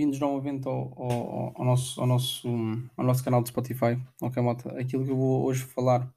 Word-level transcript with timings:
bem-vindos 0.00 0.18
novamente 0.18 0.66
ao, 0.66 0.94
ao, 0.96 1.52
ao 1.58 1.64
nosso, 1.66 2.00
ao, 2.00 2.06
nosso, 2.06 2.48
ao 2.96 3.04
nosso 3.04 3.22
canal 3.22 3.42
de 3.42 3.50
Spotify. 3.50 4.00
Ok, 4.22 4.42
malta? 4.42 4.70
Aquilo 4.80 5.04
que 5.04 5.10
eu 5.10 5.16
vou 5.16 5.44
hoje 5.44 5.62
falar 5.62 6.10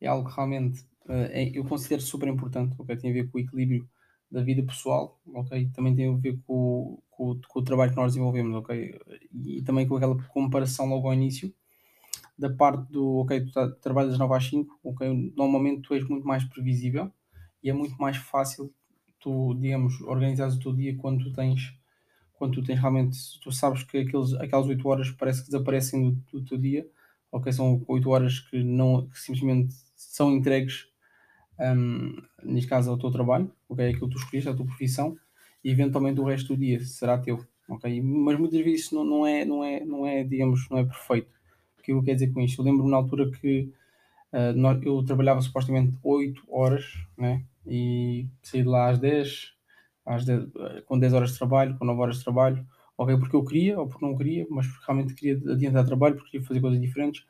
é 0.00 0.06
algo 0.06 0.28
que 0.28 0.36
realmente 0.36 0.86
eh, 1.08 1.42
é- 1.42 1.58
eu 1.58 1.64
considero 1.64 2.00
super 2.00 2.28
importante, 2.28 2.76
ok? 2.78 2.96
Tem 2.96 3.10
a 3.10 3.14
ver 3.14 3.28
com 3.28 3.38
o 3.38 3.40
equilíbrio 3.40 3.88
da 4.30 4.40
vida 4.40 4.62
pessoal, 4.62 5.20
ok? 5.34 5.68
Também 5.74 5.96
tem 5.96 6.14
a 6.14 6.16
ver 6.16 6.38
com, 6.46 7.02
com, 7.10 7.40
com 7.48 7.58
o 7.58 7.64
trabalho 7.64 7.90
que 7.90 7.96
nós 7.96 8.12
desenvolvemos, 8.12 8.54
ok? 8.54 8.96
E 9.32 9.62
também 9.62 9.88
com 9.88 9.96
aquela 9.96 10.16
comparação 10.28 10.86
logo 10.86 11.08
ao 11.08 11.14
início 11.14 11.52
da 12.38 12.48
parte 12.50 12.88
do, 12.92 13.16
ok, 13.16 13.46
tu 13.46 13.52
das 13.52 14.18
9 14.18 14.34
às 14.36 14.44
5, 14.46 14.78
ok? 14.84 15.32
Normalmente 15.36 15.82
tu 15.82 15.94
és 15.94 16.08
muito 16.08 16.24
mais 16.24 16.44
previsível 16.44 17.10
e 17.64 17.68
é 17.68 17.72
muito 17.72 17.96
mais 18.00 18.16
fácil 18.16 18.72
tu, 19.18 19.54
digamos, 19.54 20.00
organizares 20.02 20.54
o 20.54 20.60
teu 20.60 20.72
dia 20.72 20.96
quando 20.96 21.24
tu 21.24 21.32
tens 21.32 21.77
quando 22.38 22.54
tu 22.54 22.62
tens 22.64 22.78
realmente, 22.80 23.18
tu 23.42 23.52
sabes 23.52 23.82
que 23.84 23.98
aqueles, 23.98 24.34
aquelas 24.34 24.66
8 24.66 24.88
horas 24.88 25.10
parece 25.10 25.40
que 25.44 25.50
desaparecem 25.50 26.10
do, 26.12 26.40
do 26.40 26.44
teu 26.44 26.58
dia, 26.58 26.88
ok? 27.32 27.52
São 27.52 27.84
8 27.88 28.10
horas 28.10 28.40
que, 28.40 28.62
não, 28.62 29.08
que 29.08 29.18
simplesmente 29.20 29.74
são 29.96 30.32
entregues, 30.32 30.86
hum, 31.60 32.16
neste 32.42 32.68
caso, 32.68 32.90
ao 32.90 32.98
teu 32.98 33.10
trabalho, 33.10 33.52
ok? 33.68 33.88
Aquilo 33.90 34.08
que 34.08 34.14
tu 34.16 34.18
escolheste, 34.20 34.48
a 34.50 34.54
tua 34.54 34.66
profissão, 34.66 35.16
e 35.64 35.70
eventualmente 35.70 36.20
o 36.20 36.24
resto 36.24 36.54
do 36.54 36.60
dia 36.60 36.80
será 36.84 37.18
teu, 37.18 37.44
ok? 37.68 38.00
Mas 38.02 38.38
muitas 38.38 38.60
vezes 38.60 38.86
isso 38.86 38.94
não, 38.94 39.04
não, 39.04 39.26
é, 39.26 39.44
não, 39.44 39.64
é, 39.64 39.84
não 39.84 40.06
é, 40.06 40.24
digamos, 40.24 40.68
não 40.70 40.78
é 40.78 40.84
perfeito. 40.84 41.30
O 41.78 41.82
que 41.82 41.92
eu 41.92 42.02
quero 42.02 42.18
dizer 42.18 42.32
com 42.32 42.40
isto? 42.40 42.60
Eu 42.60 42.64
lembro-me 42.66 42.90
na 42.90 42.96
altura 42.98 43.30
que 43.30 43.72
nó- 44.54 44.78
eu 44.82 45.04
trabalhava 45.04 45.40
supostamente 45.40 45.96
8 46.02 46.42
horas, 46.48 46.84
né? 47.16 47.44
E 47.66 48.26
saí 48.42 48.62
de 48.62 48.68
lá 48.68 48.88
às 48.90 48.98
10, 48.98 49.52
às 50.08 50.24
10, 50.24 50.44
eh, 50.56 50.82
com 50.86 50.98
10 50.98 51.12
horas 51.14 51.32
de 51.32 51.38
trabalho, 51.38 51.76
com 51.78 51.84
9 51.84 52.00
horas 52.02 52.18
de 52.18 52.24
trabalho, 52.24 52.66
ok, 52.96 53.16
porque 53.18 53.36
eu 53.36 53.44
queria 53.44 53.78
ou 53.80 53.88
porque 53.88 54.04
não 54.06 54.16
queria, 54.16 54.46
mas 54.50 54.66
porque 54.66 54.84
realmente 54.86 55.14
queria 55.14 55.52
adiantar 55.52 55.84
trabalho, 55.86 56.16
porque 56.16 56.32
queria 56.32 56.46
fazer 56.46 56.60
coisas 56.60 56.80
diferentes. 56.80 57.24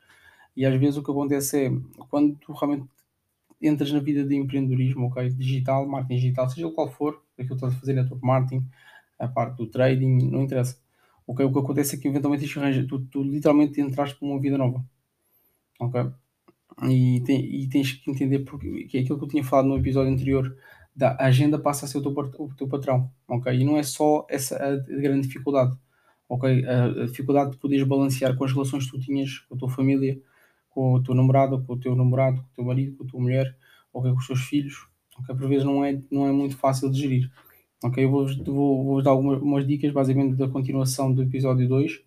E 0.55 0.65
às 0.65 0.79
vezes 0.79 0.97
o 0.97 1.03
que 1.03 1.11
acontece 1.11 1.65
é, 1.67 1.71
quando 2.09 2.35
tu 2.37 2.53
realmente 2.53 2.85
entras 3.61 3.91
na 3.91 3.99
vida 3.99 4.23
de 4.25 4.35
empreendedorismo, 4.35 5.07
ok, 5.07 5.29
digital, 5.31 5.87
marketing 5.87 6.15
digital, 6.21 6.49
seja 6.49 6.67
o 6.67 6.71
qual 6.73 6.89
for, 6.89 7.21
aquilo 7.33 7.49
que 7.49 7.55
estás 7.55 7.73
a 7.73 7.79
fazer, 7.79 7.93
network 7.93 8.25
marketing, 8.25 8.65
a 9.19 9.27
parte 9.27 9.57
do 9.57 9.67
trading, 9.67 10.29
não 10.31 10.43
interessa. 10.43 10.77
Ok, 11.27 11.45
o 11.45 11.51
que 11.53 11.59
acontece 11.59 11.95
é 11.95 11.99
que 11.99 12.07
eventualmente 12.07 12.47
tu, 12.87 12.99
tu 13.07 13.23
literalmente 13.23 13.81
entraste 13.81 14.17
para 14.17 14.27
uma 14.27 14.39
vida 14.41 14.57
nova, 14.57 14.83
ok? 15.79 16.11
E, 16.89 17.21
tem- 17.25 17.45
e 17.63 17.69
tens 17.69 17.93
que 17.93 18.11
entender 18.11 18.39
porque, 18.39 18.85
que 18.85 18.97
é 18.97 19.01
aquilo 19.01 19.17
que 19.19 19.25
eu 19.25 19.29
tinha 19.29 19.43
falado 19.43 19.67
no 19.69 19.77
episódio 19.77 20.11
anterior, 20.13 20.55
da 20.99 21.15
agenda 21.19 21.57
passa 21.59 21.85
a 21.85 21.87
ser 21.89 21.97
o 21.99 22.01
teu, 22.01 22.11
o 22.39 22.55
teu 22.55 22.67
patrão, 22.67 23.09
ok? 23.27 23.53
E 23.53 23.63
não 23.63 23.77
é 23.77 23.83
só 23.83 24.25
essa 24.29 24.55
a 24.57 24.75
grande 24.77 25.27
dificuldade, 25.27 25.75
ok? 26.27 26.65
A, 26.65 26.85
a 27.03 27.05
dificuldade 27.05 27.51
de 27.51 27.57
poderes 27.57 27.87
balancear 27.87 28.35
com 28.35 28.43
as 28.43 28.51
relações 28.53 28.85
que 28.85 28.91
tu 28.91 28.99
tinhas 28.99 29.39
com 29.39 29.55
a 29.55 29.57
tua 29.57 29.69
família, 29.69 30.19
com 30.69 30.97
a 30.97 31.01
tua 31.01 31.15
namorada, 31.15 31.57
com 31.59 31.73
o 31.73 31.79
teu 31.79 31.95
namorado, 31.95 32.37
com 32.41 32.47
o 32.47 32.55
teu 32.55 32.63
marido, 32.65 32.95
com 32.97 33.03
a 33.03 33.07
tua 33.07 33.19
mulher, 33.21 33.55
ok? 33.93 34.11
Com 34.11 34.17
os 34.17 34.27
teus 34.27 34.41
filhos, 34.41 34.87
ok? 35.19 35.35
Por 35.35 35.47
vezes 35.47 35.65
não 35.65 35.83
é, 35.85 36.01
não 36.11 36.27
é 36.27 36.31
muito 36.31 36.57
fácil 36.57 36.91
de 36.91 36.99
gerir, 36.99 37.31
ok? 37.83 38.03
Eu 38.03 38.11
vou-vos 38.11 38.37
vou, 38.37 38.83
vou 38.85 39.01
dar 39.01 39.11
algumas 39.11 39.41
umas 39.41 39.65
dicas, 39.67 39.91
basicamente, 39.93 40.35
da 40.37 40.47
continuação 40.47 41.13
do 41.13 41.23
episódio 41.23 41.67
2 41.67 42.01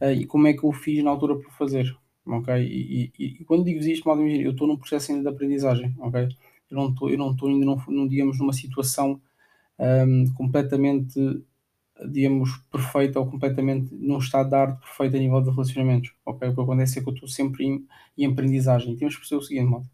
eh, 0.00 0.14
e 0.14 0.26
como 0.26 0.46
é 0.48 0.52
que 0.54 0.64
eu 0.64 0.72
fiz 0.72 1.02
na 1.04 1.10
altura 1.10 1.36
por 1.36 1.52
fazer, 1.52 1.96
ok? 2.26 2.54
E, 2.56 3.12
e- 3.18 3.26
e 3.40 3.44
quando 3.44 3.64
digo 3.64 3.80
isto, 3.80 4.06
mal 4.08 4.18
imagina, 4.20 4.42
eu 4.44 4.52
estou 4.52 4.66
num 4.68 4.76
processo 4.76 5.12
ainda 5.12 5.30
de 5.30 5.34
aprendizagem, 5.36 5.94
ok? 5.98 6.28
Eu 6.70 6.76
não 6.76 6.90
estou, 6.90 7.10
eu 7.10 7.18
não 7.18 7.32
estou 7.32 7.48
ainda, 7.48 7.64
num, 7.66 7.76
num, 7.88 8.08
digamos, 8.08 8.38
numa 8.38 8.52
situação 8.52 9.20
ahm, 9.78 10.26
completamente, 10.36 11.20
digamos, 12.10 12.50
perfeita 12.70 13.18
ou 13.18 13.26
completamente 13.30 13.94
num 13.94 14.18
estado 14.18 14.50
de 14.50 14.54
arte 14.56 14.80
perfeito 14.80 15.16
a 15.16 15.18
nível 15.18 15.40
de 15.42 15.50
relacionamentos, 15.50 16.12
ok? 16.26 16.48
O 16.50 16.54
que 16.54 16.60
acontece 16.60 16.98
é 16.98 17.02
que 17.02 17.08
eu 17.08 17.14
estou 17.14 17.28
sempre 17.28 17.64
em, 17.64 17.86
em 18.18 18.26
aprendizagem. 18.26 18.92
E 18.94 18.96
temos 18.96 19.14
que 19.14 19.20
perceber 19.20 19.40
o 19.40 19.44
seguinte, 19.44 19.70
malta. 19.70 19.88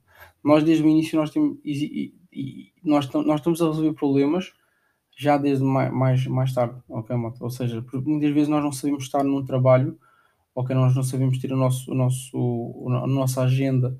Nós 0.45 0.65
desde 0.65 0.85
o 0.85 0.89
início 0.89 1.19
nós 1.19 1.31
temos, 1.31 1.59
e, 1.65 2.15
e- 2.33 2.73
nós, 2.83 3.09
nós 3.13 3.41
estamos 3.41 3.63
a 3.63 3.67
resolver 3.69 3.93
problemas 3.95 4.53
já 5.17 5.37
desde 5.39 5.65
mais, 5.65 5.93
mais, 5.93 6.27
mais 6.27 6.55
tarde, 6.55 6.77
ok, 6.89 7.15
malta? 7.17 7.45
Ou 7.45 7.51
seja, 7.51 7.85
muitas 8.05 8.31
vezes 8.33 8.49
nós 8.49 8.63
não 8.65 8.73
sabemos 8.73 9.05
estar 9.05 9.23
num 9.23 9.45
trabalho 9.45 9.99
ok, 10.55 10.75
nós 10.75 10.95
não 10.97 11.03
sabemos 11.05 11.39
ter 11.39 11.53
o 11.53 11.57
nosso, 11.57 11.93
o 11.93 11.95
nosso, 11.95 12.89
a 13.05 13.07
nossa 13.07 13.43
agenda 13.43 13.99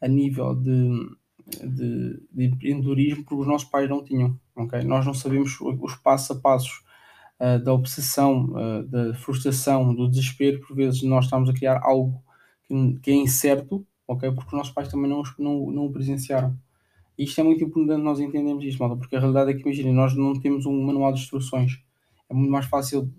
a 0.00 0.08
nível 0.08 0.54
de, 0.54 0.70
de, 1.46 2.20
de 2.32 2.44
empreendedorismo 2.46 3.24
porque 3.24 3.42
os 3.42 3.46
nossos 3.46 3.68
pais 3.68 3.88
não 3.88 4.02
tinham, 4.04 4.38
ok? 4.56 4.82
Nós 4.82 5.04
não 5.06 5.14
sabemos 5.14 5.58
os 5.60 5.94
passos 5.96 6.36
a 6.36 6.40
passos 6.40 6.82
ah, 7.38 7.58
da 7.58 7.72
obsessão, 7.72 8.52
ah, 8.56 8.82
da 8.82 9.14
frustração, 9.14 9.94
do 9.94 10.08
desespero, 10.08 10.60
por 10.66 10.76
vezes 10.76 11.02
nós 11.02 11.24
estamos 11.26 11.48
a 11.50 11.54
criar 11.54 11.80
algo 11.82 12.22
que, 12.66 12.98
que 13.00 13.10
é 13.10 13.14
incerto, 13.14 13.86
ok? 14.08 14.30
Porque 14.32 14.48
os 14.48 14.52
nossos 14.58 14.72
pais 14.72 14.88
também 14.88 15.10
não, 15.10 15.22
não, 15.38 15.70
não 15.70 15.86
o 15.86 15.92
presenciaram. 15.92 16.56
E 17.18 17.24
isto 17.24 17.40
é 17.40 17.44
muito 17.44 17.62
importante 17.64 18.02
nós 18.02 18.18
entendermos 18.20 18.64
isto, 18.64 18.78
malta, 18.80 18.96
porque 18.96 19.16
a 19.16 19.20
realidade 19.20 19.50
é 19.50 19.54
que, 19.54 19.62
imaginem, 19.62 19.92
nós 19.92 20.14
não 20.16 20.38
temos 20.38 20.66
um 20.66 20.82
manual 20.82 21.12
de 21.12 21.20
instruções. 21.20 21.80
É 22.28 22.34
muito 22.34 22.50
mais 22.50 22.66
fácil 22.66 23.12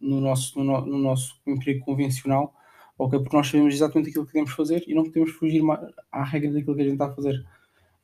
no 0.00 0.20
nosso, 0.20 0.58
no, 0.58 0.64
no- 0.64 0.86
no 0.86 0.98
nosso 0.98 1.40
emprego 1.46 1.84
convencional, 1.84 2.54
ok? 2.98 3.18
Porque 3.18 3.36
nós 3.36 3.48
sabemos 3.48 3.74
exatamente 3.74 4.10
aquilo 4.10 4.24
que 4.24 4.32
queremos 4.32 4.52
fazer 4.52 4.84
e 4.86 4.94
não 4.94 5.04
podemos 5.04 5.30
fugir 5.32 5.62
à 6.12 6.24
regra 6.24 6.52
daquilo 6.52 6.74
que 6.76 6.80
a 6.82 6.84
gente 6.84 6.94
está 6.94 7.06
a 7.06 7.12
fazer. 7.14 7.44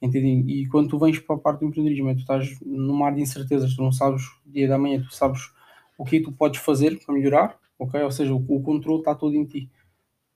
Entendem? 0.02 0.48
E 0.50 0.66
quando 0.68 0.88
tu 0.88 0.98
vens 0.98 1.18
para 1.18 1.36
a 1.36 1.38
parte 1.38 1.60
do 1.60 1.66
empreendedorismo, 1.66 2.14
tu 2.14 2.20
estás 2.20 2.58
num 2.64 2.94
mar 2.94 3.14
de 3.14 3.20
incertezas, 3.20 3.74
tu 3.76 3.82
não 3.82 3.92
sabes 3.92 4.22
o 4.46 4.50
dia 4.50 4.66
da 4.68 4.78
manhã, 4.78 5.02
tu 5.02 5.14
sabes 5.14 5.52
o 5.98 6.04
que 6.04 6.20
tu 6.20 6.32
podes 6.32 6.60
fazer 6.60 6.98
para 7.04 7.14
melhorar, 7.14 7.58
ok? 7.78 8.02
Ou 8.02 8.10
seja, 8.10 8.34
o, 8.34 8.38
o 8.38 8.62
controle 8.62 9.00
está 9.00 9.14
todo 9.14 9.34
em 9.36 9.44
ti. 9.44 9.70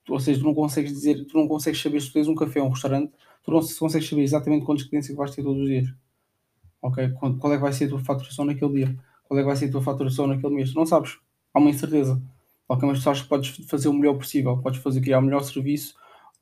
Ou 0.09 0.21
seja, 0.21 0.41
tu 0.41 0.47
não 0.47 0.55
consegues 0.55 0.93
dizer, 0.93 1.25
tu 1.27 1.37
não 1.39 1.49
consegues 1.49 1.81
saber 1.83 2.01
se 2.01 2.09
tu 2.09 2.15
tens 2.15 2.29
um 2.29 2.35
café 2.35 2.61
ou 2.61 2.69
um 2.69 2.71
restaurante, 2.71 3.13
tu 3.45 3.51
não 3.53 3.63
se- 3.63 3.79
consegues 3.79 4.09
saber 4.09 4.23
exatamente 4.23 4.67
quantos 4.67 4.85
clientes 4.85 5.11
é 5.11 5.13
que 5.13 5.19
vais 5.19 5.35
ter 5.35 5.43
todos 5.43 5.63
os 5.63 5.69
dias, 5.69 5.89
ok? 6.83 7.11
Qual, 7.19 7.35
qual 7.39 7.53
é 7.53 7.57
que 7.57 7.63
vai 7.63 7.73
ser 7.73 7.87
a 7.87 7.89
tua 7.91 7.99
faturação 8.01 8.45
naquele 8.45 8.73
dia? 8.85 8.97
Qual 9.25 9.39
é 9.39 9.43
que 9.43 9.47
vai 9.47 9.57
ser 9.57 9.67
a 9.67 9.73
tua 9.73 9.83
faturação 9.83 10.27
naquele 10.27 10.55
mês? 10.55 10.73
Tu 10.73 10.77
não 10.77 10.87
sabes. 10.87 11.19
Há 11.53 11.59
uma 11.59 11.71
incerteza. 11.71 12.21
Ok, 12.69 12.87
mas 12.89 12.99
tu 12.99 13.03
sabes 13.05 13.23
que 13.23 13.29
podes 13.29 13.51
fazer 13.69 13.89
o 13.89 13.93
melhor 13.93 14.15
possível, 14.17 14.57
podes 14.59 14.81
fazer 14.81 15.01
criar 15.01 15.19
o 15.19 15.23
melhor 15.23 15.41
serviço, 15.43 15.95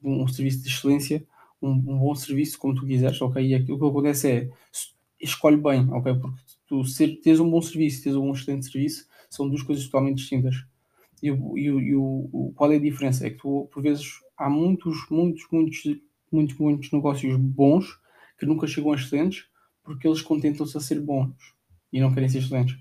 um, 0.03 0.23
um 0.23 0.29
serviço 0.29 0.63
de 0.63 0.69
excelência, 0.69 1.27
um, 1.63 1.71
um 1.71 1.99
bom 1.99 2.15
serviço, 2.15 2.59
como 2.59 2.75
tu 2.75 2.87
quiseres, 2.87 3.21
ok? 3.23 3.45
E 3.45 3.55
aquilo 3.55 3.79
que 3.79 3.87
acontece 3.87 4.31
é, 4.31 4.51
escolhe 5.21 5.57
bem, 5.57 5.89
ok? 5.93 6.15
Porque 6.15 6.41
tu 6.67 6.85
ser, 6.85 7.21
teres 7.21 7.41
um 7.41 7.51
bom 7.51 7.63
serviço 7.63 8.03
teres 8.05 8.17
um 8.17 8.33
excelente 8.33 8.67
serviço 8.71 9.07
são 9.31 9.49
duas 9.49 9.63
coisas 9.63 9.85
totalmente 9.87 10.19
distintas. 10.19 10.57
E, 11.23 11.29
e, 11.31 11.65
e 11.67 11.95
o, 11.97 12.29
o- 12.33 12.53
qual 12.57 12.73
é 12.73 12.77
a 12.77 12.81
diferença? 12.81 13.27
É 13.27 13.31
que 13.31 13.39
tu, 13.39 13.69
por 13.73 13.83
vezes, 13.83 14.07
há 14.37 14.51
muitos, 14.51 15.07
muitos, 15.11 15.47
muitos, 15.53 15.83
muitos, 16.33 16.59
muitos 16.59 16.93
negócios 16.93 17.37
bons 17.37 17.99
que 18.39 18.47
nunca 18.47 18.67
chegam 18.67 18.93
a 18.93 18.97
excelentes 18.97 19.47
porque 19.85 20.07
eles 20.07 20.23
contentam-se 20.23 20.77
a 20.77 20.81
ser 20.81 21.01
bons 21.01 21.35
e 21.93 22.01
não 22.01 22.13
querem 22.15 22.29
ser 22.29 22.39
excelentes. 22.39 22.77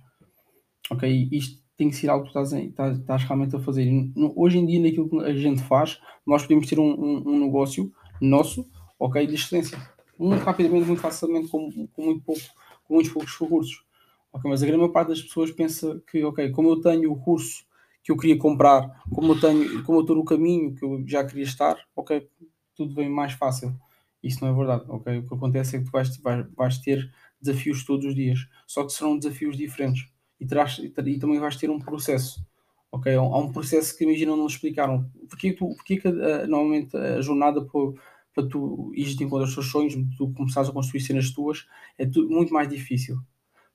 Ok? 0.90 1.04
E 1.10 1.38
isto 1.38 1.62
tem 1.78 1.90
que 1.90 1.96
ser 1.96 2.10
algo 2.10 2.24
que 2.24 2.30
estás, 2.30 2.52
estás, 2.54 3.00
estás 3.00 3.24
realmente 3.24 3.56
a 3.56 3.60
fazer. 3.60 3.86
No- 4.16 4.34
hoje 4.36 4.58
em 4.58 4.66
dia, 4.66 4.80
naquilo 4.82 5.10
que 5.10 5.18
a 5.20 5.34
gente 5.36 5.62
faz, 5.64 6.00
nós 6.26 6.44
podemos 6.44 6.68
ter 6.68 6.80
um, 6.80 6.92
um, 6.94 7.24
um 7.30 7.40
negócio 7.46 7.92
nosso, 8.28 8.68
ok, 9.00 9.26
de 9.26 9.36
excelência. 9.36 9.78
Muito 10.18 10.44
rapidamente, 10.44 10.86
muito 10.86 11.02
facilmente, 11.02 11.48
com, 11.50 11.72
com, 11.88 12.04
muito 12.06 12.24
pouco, 12.24 12.42
com 12.86 12.94
muitos 12.96 13.12
poucos 13.12 13.38
recursos. 13.38 13.84
Ok, 14.32 14.50
mas 14.50 14.64
a 14.64 14.66
grande 14.66 14.82
maior 14.82 14.94
parte 14.94 15.10
das 15.10 15.22
pessoas 15.22 15.52
pensa 15.52 16.02
que, 16.10 16.24
ok, 16.24 16.52
como 16.52 16.70
eu 16.70 16.82
tenho 16.82 17.12
o 17.12 17.20
curso 17.20 17.66
que 18.04 18.12
eu 18.12 18.18
queria 18.18 18.38
comprar, 18.38 19.02
como 19.14 19.34
eu 19.34 19.40
tenho, 19.40 19.84
como 19.84 20.00
eu 20.00 20.02
estou 20.02 20.16
no 20.16 20.26
caminho 20.26 20.74
que 20.74 20.84
eu 20.84 21.04
já 21.08 21.24
queria 21.26 21.44
estar, 21.44 21.78
ok, 21.96 22.28
tudo 22.76 22.96
vem 22.96 23.10
mais 23.10 23.34
fácil. 23.34 23.76
Isso 24.24 24.44
não 24.44 24.52
é 24.52 24.56
verdade, 24.56 24.86
ok? 24.88 25.18
O 25.20 25.28
que 25.28 25.34
acontece 25.34 25.76
é 25.76 25.80
que 25.80 25.86
tu 25.86 25.92
vais, 25.92 26.16
vais, 26.18 26.46
vais 26.56 26.78
ter 26.80 27.12
desafios 27.42 27.84
todos 27.84 28.06
os 28.06 28.16
dias, 28.16 28.40
só 28.68 28.86
que 28.86 28.94
serão 28.94 29.18
desafios 29.18 29.58
diferentes 29.58 30.08
e, 30.40 30.46
terás, 30.46 30.78
e, 30.80 30.90
ter- 30.90 31.08
e 31.08 31.20
também 31.20 31.40
vais 31.40 31.56
ter 31.56 31.70
um 31.70 31.80
processo, 31.80 32.46
ok? 32.92 33.16
Há 33.16 33.22
um, 33.38 33.52
processo 33.52 33.98
que 33.98 34.04
imagina 34.04 34.36
não 34.36 34.46
explicaram. 34.48 35.10
Porquê, 35.30 35.54
tu, 35.54 35.68
porquê 35.76 35.98
que 35.98 36.08
ah, 36.08 36.46
normalmente 36.48 36.96
a 36.96 37.20
jornada 37.22 37.62
para, 37.66 37.94
para 38.34 38.48
tu 38.48 38.92
ires 38.96 39.16
de 39.16 39.24
encontro 39.24 39.46
aos 39.46 39.54
teus 39.54 39.70
sonhos, 39.70 39.96
tu 40.18 40.32
começares 40.34 40.70
a 40.70 40.74
construir 40.74 41.02
cenas 41.02 41.32
tuas, 41.32 41.66
é 41.98 42.06
muito 42.06 42.54
mais 42.54 42.68
difícil? 42.70 43.18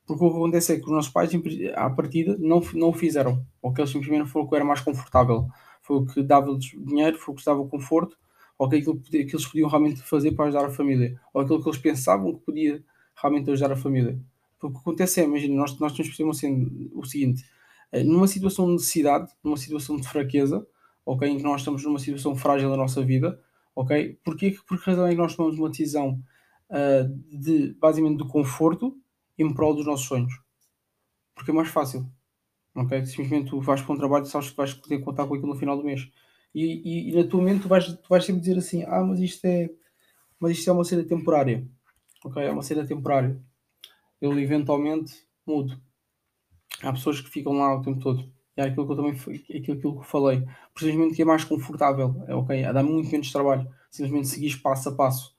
Porque 0.06 0.25
o 0.25 0.31
que 0.31 0.37
acontece 0.37 0.73
é 0.73 0.76
que 0.76 0.85
os 0.85 0.91
nossos 0.91 1.11
pais, 1.11 1.31
à 1.75 1.91
partida, 1.91 2.37
não, 2.38 2.62
não 2.75 2.88
o 2.91 2.93
fizeram. 2.93 3.44
Ou 3.61 3.73
que 3.73 3.81
eles 3.81 3.91
simplesmente 3.91 4.31
foram 4.31 4.47
o 4.47 4.49
que 4.49 4.55
era 4.55 4.64
mais 4.64 4.81
confortável. 4.81 5.49
Foi 5.82 5.97
o 5.97 6.06
que 6.06 6.23
dava-lhes 6.23 6.64
dinheiro, 6.64 7.19
foi 7.19 7.35
o 7.35 7.37
que 7.37 7.44
dava 7.44 7.67
conforto, 7.67 8.17
ou 8.56 8.69
que 8.69 8.76
aquilo 8.76 9.00
que, 9.00 9.17
eles 9.17 9.47
podiam 9.47 9.69
realmente 9.69 10.00
fazer 10.03 10.32
para 10.32 10.47
ajudar 10.47 10.67
a 10.67 10.70
família. 10.70 11.20
Ou 11.35 11.43
aquilo 11.43 11.61
que 11.61 11.69
eles 11.69 11.79
pensavam 11.79 12.35
que 12.35 12.44
podia 12.44 12.85
realmente 13.20 13.50
ajudar 13.50 13.73
a 13.73 13.76
família. 13.76 14.19
Porque 14.59 14.67
o 14.69 14.70
que 14.73 14.79
acontece 14.79 15.20
é, 15.20 15.25
imagina, 15.25 15.56
nós, 15.56 15.76
nós 15.81 15.93
temos 15.93 16.17
que 16.17 16.23
assim, 16.23 16.91
o 16.94 17.05
seguinte: 17.05 17.44
eh, 17.91 18.05
numa 18.05 18.29
situação 18.29 18.67
de 18.67 18.73
necessidade, 18.75 19.31
numa 19.43 19.56
situação 19.56 19.97
de 19.97 20.09
fraqueza, 20.09 20.64
ok, 21.05 21.29
em 21.29 21.37
que 21.38 21.43
nós 21.43 21.61
estamos 21.61 21.82
numa 21.85 21.99
situação 21.99 22.37
frágil 22.37 22.70
da 22.70 22.76
nossa 22.76 23.02
vida, 23.02 23.41
ok, 23.76 24.19
porquê, 24.25 24.56
por 24.67 24.82
que 24.82 24.90
razão 24.90 25.06
é 25.06 25.11
que 25.11 25.17
nós 25.17 25.37
tomamos 25.37 25.58
uma 25.58 25.69
decisão 25.69 26.20
ah, 26.70 27.06
de, 27.31 27.75
basicamente, 27.75 28.19
do 28.19 28.26
conforto 28.26 28.99
em 29.38 29.52
prol 29.52 29.75
dos 29.75 29.87
nossos 29.87 30.06
sonhos? 30.06 30.32
Porque 31.34 31.50
é 31.50 31.55
mais 31.55 31.69
fácil, 31.69 32.11
ok? 32.75 33.05
Simplesmente 33.06 33.50
tu 33.50 33.61
vais 33.61 33.82
para 33.82 33.94
um 33.94 33.99
trabalho 33.99 34.25
e 34.25 34.28
sabes 34.28 34.50
que 34.50 34.56
vais 34.56 34.73
poder 34.75 35.00
contar 35.00 35.26
com 35.26 35.34
aquilo 35.34 35.52
no 35.52 35.58
final 35.58 35.76
do 35.76 35.84
mês. 35.84 36.11
E, 36.55 36.64
e, 36.64 37.11
e 37.11 37.14
na 37.14 37.28
tua 37.28 37.43
mente 37.43 37.62
tu 37.62 37.69
vais, 37.69 37.87
tu 37.87 38.08
vais 38.08 38.25
sempre 38.25 38.40
dizer 38.40 38.58
assim, 38.58 38.82
ah, 38.84 39.05
mas 39.05 39.20
isto 39.20 39.44
é, 39.44 39.70
mas 40.40 40.52
isto 40.52 40.70
é 40.70 40.73
uma 40.73 40.84
cena 40.84 41.05
temporária, 41.05 41.69
ok? 42.25 42.43
É 42.43 42.50
uma 42.50 42.62
cena 42.62 42.87
temporária. 42.87 43.38
Eu 44.20 44.38
eventualmente 44.38 45.26
mudo. 45.46 45.78
Há 46.82 46.93
pessoas 46.93 47.20
que 47.20 47.28
ficam 47.31 47.52
lá 47.55 47.75
o 47.75 47.82
tempo 47.82 48.00
todo. 48.00 48.32
É 48.56 48.62
aquilo 48.62 48.87
que 48.87 48.93
eu 48.93 48.97
também 48.97 49.12
aquilo, 49.12 49.79
aquilo 49.79 49.79
que 49.81 49.87
eu 49.87 50.03
falei. 50.03 50.43
Precisamente 50.75 51.14
que 51.14 51.23
é 51.23 51.25
mais 51.25 51.44
confortável, 51.44 52.25
é 52.26 52.35
ok? 52.35 52.62
Dá 52.73 52.82
muito 52.82 53.11
menos 53.11 53.31
trabalho. 53.31 53.69
Simplesmente 53.91 54.29
seguir 54.29 54.56
passo 54.61 54.88
a 54.88 54.93
passo. 54.93 55.37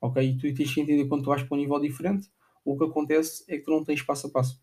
Ok? 0.00 0.22
E 0.22 0.36
tu 0.36 0.54
tens 0.54 0.72
que 0.72 0.80
entender 0.80 1.06
quando 1.06 1.24
tu 1.24 1.30
vais 1.30 1.42
para 1.42 1.56
um 1.56 1.60
nível 1.60 1.80
diferente, 1.80 2.28
o 2.64 2.78
que 2.78 2.84
acontece 2.84 3.44
é 3.48 3.58
que 3.58 3.64
tu 3.64 3.70
não 3.70 3.84
tens 3.84 4.02
passo 4.02 4.28
a 4.28 4.30
passo. 4.30 4.62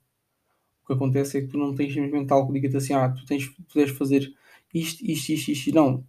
O 0.84 0.88
que 0.88 0.94
acontece 0.94 1.38
é 1.38 1.42
que 1.42 1.48
tu 1.48 1.58
não 1.58 1.76
tens 1.76 1.94
simplesmente 1.94 2.32
algo 2.32 2.48
que 2.48 2.54
diga-te 2.60 2.78
assim, 2.78 2.94
ah, 2.94 3.10
tu, 3.10 3.26
tens, 3.26 3.48
tu 3.68 3.76
deves 3.76 3.98
fazer 3.98 4.34
isto, 4.74 5.04
isto, 5.06 5.30
isto, 5.34 5.52
isto. 5.52 5.76
Não. 5.76 6.06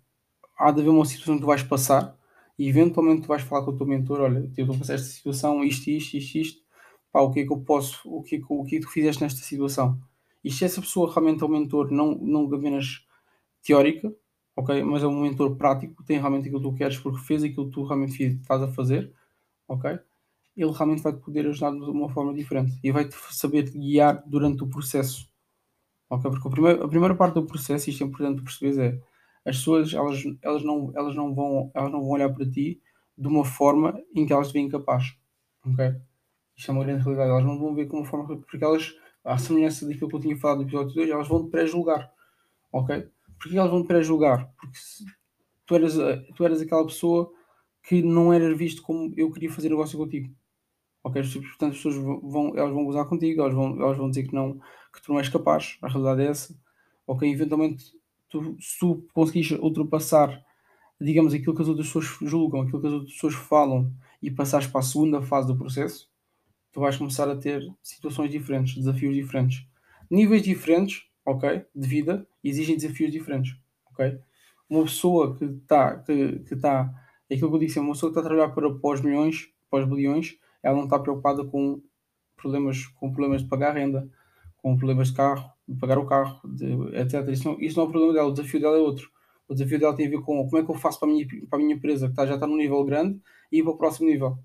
Há 0.57 0.71
de 0.71 0.81
haver 0.81 0.91
uma 0.91 1.05
situação 1.05 1.35
que 1.35 1.41
tu 1.43 1.47
vais 1.47 1.63
passar 1.63 2.17
e 2.59 2.69
eventualmente 2.69 3.23
tu 3.23 3.29
vais 3.29 3.43
falar 3.43 3.65
com 3.65 3.73
o 3.73 3.77
teu 3.77 3.87
mentor, 3.87 4.21
olha, 4.21 4.39
eu 4.39 4.65
estou 4.65 4.75
a 4.75 4.79
passar 4.79 4.95
esta 4.95 5.09
situação, 5.09 5.65
isto, 5.65 5.89
isto, 5.89 6.17
isto, 6.17 6.39
isto. 6.39 6.63
Pá, 7.13 7.21
o 7.21 7.31
que 7.33 7.41
é 7.41 7.47
que 7.47 7.53
eu 7.53 7.61
posso, 7.61 8.01
o 8.09 8.23
que 8.23 8.37
é 8.37 8.39
que, 8.39 8.45
o 8.49 8.65
que, 8.65 8.77
é 8.77 8.79
que 8.81 8.87
tu 8.87 8.93
fizeste 8.93 9.23
nesta 9.23 9.41
situação? 9.41 9.99
E 10.45 10.51
se 10.51 10.65
essa 10.65 10.81
pessoa 10.81 11.13
realmente 11.13 11.43
é 11.43 11.47
um 11.47 11.51
mentor, 11.51 11.91
não, 11.91 12.15
não 12.15 12.53
apenas 12.55 13.07
teórica, 13.63 14.13
ok? 14.57 14.83
Mas 14.83 15.03
é 15.03 15.07
um 15.07 15.21
mentor 15.21 15.57
prático, 15.57 16.03
tem 16.05 16.19
realmente 16.19 16.49
aquilo 16.49 16.61
que 16.63 16.69
tu 16.69 16.75
queres 16.75 16.99
porque 16.99 17.19
fez 17.25 17.45
aquilo 17.45 17.67
que 17.67 17.73
tu 17.73 17.85
realmente 17.85 18.23
estás 18.23 18.63
a 18.63 18.69
fazer, 18.69 19.13
ok? 19.69 19.99
Ele 20.57 20.73
realmente 20.73 21.03
vai-te 21.03 21.21
poder 21.21 21.47
ajudar 21.47 21.71
de 21.71 21.79
uma 21.79 22.09
forma 22.09 22.35
diferente 22.35 22.79
e 22.83 22.91
vai-te 22.91 23.15
saber 23.31 23.71
guiar 23.71 24.23
durante 24.27 24.65
o 24.65 24.69
processo, 24.69 25.29
ok? 26.11 26.31
Porque 26.31 26.49
a 26.49 26.51
primeira, 26.51 26.85
a 26.85 26.89
primeira 26.89 27.15
parte 27.15 27.35
do 27.35 27.47
processo, 27.47 27.91
isto 27.91 28.03
é 28.05 28.07
importante 28.07 28.43
perceber, 28.43 28.81
é 28.81 29.01
as 29.49 29.57
pessoas 29.59 29.95
elas, 29.95 30.23
elas, 30.43 30.63
não, 30.65 30.93
elas, 30.95 31.15
não 31.15 31.35
vão, 31.35 31.71
elas 31.75 31.91
não 31.93 32.01
vão 32.01 32.11
olhar 32.11 32.29
para 32.29 32.49
ti 32.51 32.83
de 33.17 33.29
uma 33.29 33.45
forma 33.45 33.99
em 34.15 34.27
que 34.27 34.33
elas 34.33 34.49
te 34.49 34.55
veem 34.55 34.69
capaz, 34.69 35.17
ok? 35.65 35.95
Isto 36.57 36.71
é 36.71 36.75
uma 36.75 36.85
grande 36.85 37.05
realidade, 37.05 37.31
elas 37.31 37.45
não 37.45 37.59
vão 37.59 37.75
ver 37.75 37.87
como 37.87 38.03
uma 38.03 38.09
forma, 38.09 38.37
porque 38.37 38.65
elas 38.65 38.95
à 39.29 39.37
semelhança 39.37 39.87
daquilo 39.87 40.09
que 40.09 40.17
eu 40.17 40.21
tinha 40.21 40.37
falado 40.37 40.59
no 40.59 40.65
episódio 40.65 40.95
2, 40.95 41.11
elas 41.11 41.29
vão 41.29 41.49
pré-julgar. 41.49 42.11
Ok? 42.73 43.09
Porquê 43.39 43.59
elas 43.59 43.71
vão 43.71 43.85
pré-julgar? 43.85 44.51
Porque 44.59 44.79
tu 45.67 45.75
eras, 45.75 45.95
tu 46.35 46.45
eras 46.45 46.63
aquela 46.63 46.87
pessoa 46.87 47.31
que 47.83 48.03
não 48.03 48.33
era 48.33 48.55
visto 48.55 48.83
como 48.83 49.13
eu 49.17 49.31
queria 49.31 49.51
fazer 49.51 49.69
negócio 49.69 49.99
contigo. 49.99 50.35
Ok? 51.05 51.23
Portanto, 51.23 51.73
as 51.73 51.77
pessoas 51.77 51.97
vão, 51.97 52.57
elas 52.57 52.73
vão 52.73 52.85
gozar 52.85 53.07
contigo, 53.07 53.43
elas 53.43 53.55
vão, 53.55 53.81
elas 53.81 53.99
vão 53.99 54.09
dizer 54.09 54.27
que, 54.27 54.35
não, 54.35 54.59
que 54.93 55.03
tu 55.03 55.13
não 55.13 55.19
és 55.19 55.29
capaz. 55.29 55.77
A 55.83 55.89
realidade 55.89 56.23
é 56.23 56.27
essa. 56.27 56.59
Ok? 57.07 57.31
Eventualmente, 57.31 57.93
tu, 58.31 58.57
se 58.59 58.79
tu 58.79 59.07
conseguires 59.13 59.53
ultrapassar, 59.61 60.43
digamos, 60.99 61.35
aquilo 61.35 61.55
que 61.55 61.63
as 61.63 61.69
outras 61.69 61.87
pessoas 61.87 62.07
julgam, 62.23 62.63
aquilo 62.63 62.81
que 62.81 62.87
as 62.87 62.93
outras 62.95 63.13
pessoas 63.13 63.35
falam 63.35 63.93
e 64.23 64.31
passares 64.31 64.67
para 64.67 64.81
a 64.81 64.85
segunda 64.85 65.21
fase 65.21 65.47
do 65.47 65.57
processo, 65.57 66.08
tu 66.79 66.81
vais 66.81 66.97
começar 66.97 67.29
a 67.29 67.35
ter 67.35 67.61
situações 67.83 68.31
diferentes, 68.31 68.77
desafios 68.77 69.13
diferentes. 69.13 69.67
Níveis 70.09 70.43
diferentes, 70.43 71.09
ok, 71.27 71.65
de 71.75 71.89
vida, 71.89 72.25
exigem 72.43 72.77
desafios 72.77 73.11
diferentes, 73.11 73.57
ok? 73.91 74.17
Uma 74.71 74.85
pessoa 74.85 75.37
que 75.37 75.45
está, 75.45 75.97
que, 75.99 76.39
que 76.39 76.55
tá, 76.55 76.89
é 77.29 77.35
aquilo 77.35 77.51
que 77.51 77.57
eu 77.57 77.59
disse, 77.59 77.81
uma 77.81 77.95
pessoa 77.95 78.13
que 78.13 78.19
está 78.19 78.21
a 78.21 78.31
trabalhar 78.31 78.55
para, 78.55 78.93
os 78.93 79.01
milhões, 79.01 79.49
os 79.73 79.85
bilhões, 79.87 80.39
ela 80.63 80.77
não 80.77 80.85
está 80.85 81.01
preocupada 81.01 81.45
com 81.45 81.83
problemas, 82.37 82.87
com 82.87 83.11
problemas 83.11 83.43
de 83.43 83.49
pagar 83.49 83.75
renda, 83.75 84.09
com 84.59 84.77
problemas 84.77 85.09
de 85.09 85.15
carro, 85.15 85.51
de 85.67 85.77
pagar 85.81 85.99
o 85.99 86.07
carro, 86.07 86.41
de, 86.49 86.97
etc. 86.97 87.29
Isso 87.29 87.49
não, 87.49 87.61
isso 87.61 87.77
não 87.77 87.87
é 87.87 87.89
o 87.89 87.91
problema 87.91 88.15
dela, 88.15 88.29
o 88.29 88.33
desafio 88.33 88.61
dela 88.61 88.77
é 88.77 88.81
outro. 88.81 89.11
O 89.49 89.55
desafio 89.55 89.81
dela 89.81 89.97
tem 89.97 90.07
a 90.07 90.11
ver 90.11 90.21
com 90.21 90.47
como 90.47 90.59
é 90.59 90.65
que 90.65 90.71
eu 90.71 90.77
faço 90.77 91.01
para 91.01 91.09
a 91.09 91.13
minha, 91.13 91.27
para 91.51 91.59
a 91.59 91.63
minha 91.63 91.75
empresa, 91.75 92.07
que 92.07 92.13
está, 92.13 92.25
já 92.25 92.35
está 92.35 92.47
num 92.47 92.57
nível 92.57 92.85
grande, 92.85 93.21
e 93.51 93.59
ir 93.59 93.63
para 93.65 93.73
o 93.73 93.77
próximo 93.77 94.09
nível. 94.09 94.39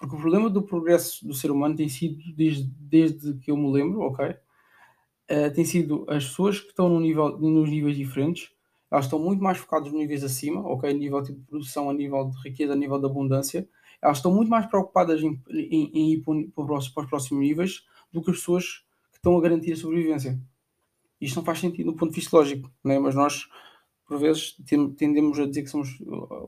Porque 0.00 0.16
o 0.16 0.18
problema 0.18 0.48
do 0.48 0.62
progresso 0.62 1.26
do 1.28 1.34
ser 1.34 1.50
humano 1.50 1.76
tem 1.76 1.86
sido, 1.86 2.16
desde, 2.34 2.64
desde 2.64 3.34
que 3.34 3.50
eu 3.50 3.56
me 3.56 3.70
lembro, 3.70 4.00
ok? 4.00 4.30
Uh, 4.30 5.54
tem 5.54 5.62
sido 5.62 6.06
as 6.08 6.24
pessoas 6.24 6.58
que 6.58 6.68
estão 6.68 6.88
no 6.88 6.98
nível, 6.98 7.38
nos 7.38 7.68
níveis 7.68 7.98
diferentes, 7.98 8.50
elas 8.90 9.04
estão 9.04 9.18
muito 9.18 9.42
mais 9.42 9.58
focadas 9.58 9.92
nos 9.92 10.00
níveis 10.00 10.24
acima, 10.24 10.66
ok? 10.66 10.90
Nível 10.94 11.22
tipo, 11.22 11.38
de 11.38 11.44
produção, 11.44 11.90
a 11.90 11.92
nível 11.92 12.30
de 12.30 12.48
riqueza, 12.48 12.72
a 12.72 12.76
nível 12.76 12.98
de 12.98 13.04
abundância. 13.04 13.68
Elas 14.00 14.16
estão 14.16 14.32
muito 14.34 14.48
mais 14.48 14.64
preocupadas 14.64 15.22
em, 15.22 15.38
em, 15.50 15.90
em 15.92 16.12
ir 16.14 16.22
para, 16.22 16.64
para, 16.64 16.78
os 16.78 16.88
próximos 16.88 17.44
níveis 17.44 17.84
do 18.10 18.22
que 18.22 18.30
as 18.30 18.38
pessoas 18.38 18.82
que 19.12 19.18
estão 19.18 19.36
a 19.36 19.40
garantir 19.42 19.72
a 19.72 19.76
sobrevivência. 19.76 20.40
Isto 21.20 21.36
não 21.36 21.44
faz 21.44 21.58
sentido 21.60 21.92
do 21.92 21.96
ponto 21.96 22.10
de 22.10 22.16
vista 22.20 22.34
lógico, 22.34 22.72
né? 22.82 22.98
mas 22.98 23.14
nós, 23.14 23.46
por 24.06 24.18
vezes, 24.18 24.56
tendemos 24.96 25.38
a 25.38 25.46
dizer 25.46 25.62
que 25.62 25.68
somos, 25.68 25.98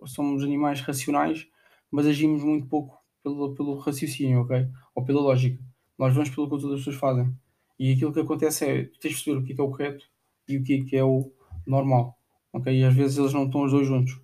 somos 0.07 0.43
animais 0.43 0.81
racionais, 0.81 1.47
mas 1.91 2.07
agimos 2.07 2.43
muito 2.43 2.67
pouco 2.67 3.02
pelo, 3.23 3.55
pelo 3.55 3.79
raciocínio, 3.79 4.41
ok? 4.41 4.69
Ou 4.95 5.05
pela 5.05 5.21
lógica. 5.21 5.63
Nós 5.99 6.15
vamos 6.15 6.31
pelo 6.31 6.49
que 6.49 6.57
as 6.57 6.65
outras 6.65 6.81
pessoas 6.81 6.97
fazem. 6.97 7.35
E 7.79 7.93
aquilo 7.93 8.13
que 8.13 8.21
acontece 8.21 8.65
é, 8.65 8.85
tu 8.85 8.99
tens 8.99 9.17
de 9.17 9.25
perceber 9.25 9.39
o 9.39 9.45
que 9.45 9.53
é, 9.53 9.57
é 9.59 9.63
o 9.63 9.71
correto 9.71 10.05
e 10.49 10.57
o 10.57 10.65
que 10.65 10.75
é, 10.75 10.85
que 10.85 10.97
é 10.97 11.05
o 11.05 11.33
normal, 11.67 12.19
ok? 12.53 12.73
E 12.73 12.85
às 12.85 12.95
vezes 12.95 13.19
eles 13.19 13.33
não 13.33 13.47
estão 13.47 13.63
os 13.65 13.73
dois 13.73 13.87
juntos. 13.87 14.21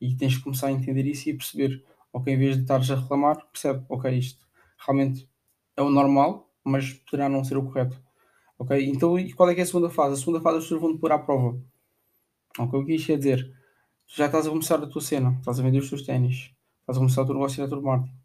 E 0.00 0.14
tens 0.14 0.34
de 0.34 0.40
começar 0.40 0.68
a 0.68 0.72
entender 0.72 1.06
isso 1.06 1.28
e 1.28 1.34
perceber, 1.34 1.84
ok? 2.12 2.32
Em 2.32 2.38
vez 2.38 2.56
de 2.56 2.62
estares 2.62 2.90
a 2.90 2.96
reclamar, 2.96 3.44
percebe, 3.52 3.84
ok, 3.88 4.10
isto 4.16 4.46
realmente 4.78 5.28
é 5.76 5.82
o 5.82 5.90
normal, 5.90 6.50
mas 6.64 6.92
poderá 6.92 7.28
não 7.28 7.44
ser 7.44 7.56
o 7.56 7.64
correto. 7.64 8.00
Ok? 8.58 8.88
Então, 8.88 9.18
e 9.18 9.32
qual 9.32 9.50
é 9.50 9.54
que 9.54 9.60
é 9.60 9.64
a 9.64 9.66
segunda 9.66 9.90
fase? 9.90 10.14
A 10.14 10.16
segunda 10.16 10.40
fase 10.40 10.58
as 10.58 10.64
pessoas 10.64 10.80
vão 10.80 10.94
te 10.94 10.98
pôr 10.98 11.12
à 11.12 11.18
prova. 11.18 11.60
Ok? 12.58 12.80
O 12.80 12.84
que 12.84 12.94
isto 12.94 13.06
quer 13.06 13.18
dizer? 13.18 13.52
Tu 14.06 14.16
já 14.16 14.26
estás 14.26 14.46
a 14.46 14.50
começar 14.50 14.82
a 14.82 14.86
tua 14.86 15.02
cena, 15.02 15.36
estás 15.38 15.60
a 15.60 15.62
vender 15.62 15.78
os 15.78 15.88
teus 15.88 16.02
ténis, 16.02 16.52
estás 16.80 16.96
a 16.96 17.00
começar 17.00 17.22
o 17.22 17.26
teu 17.26 17.34
negócio 17.34 17.56
de 17.56 17.62
network 17.62 17.84
marketing, 17.84 18.16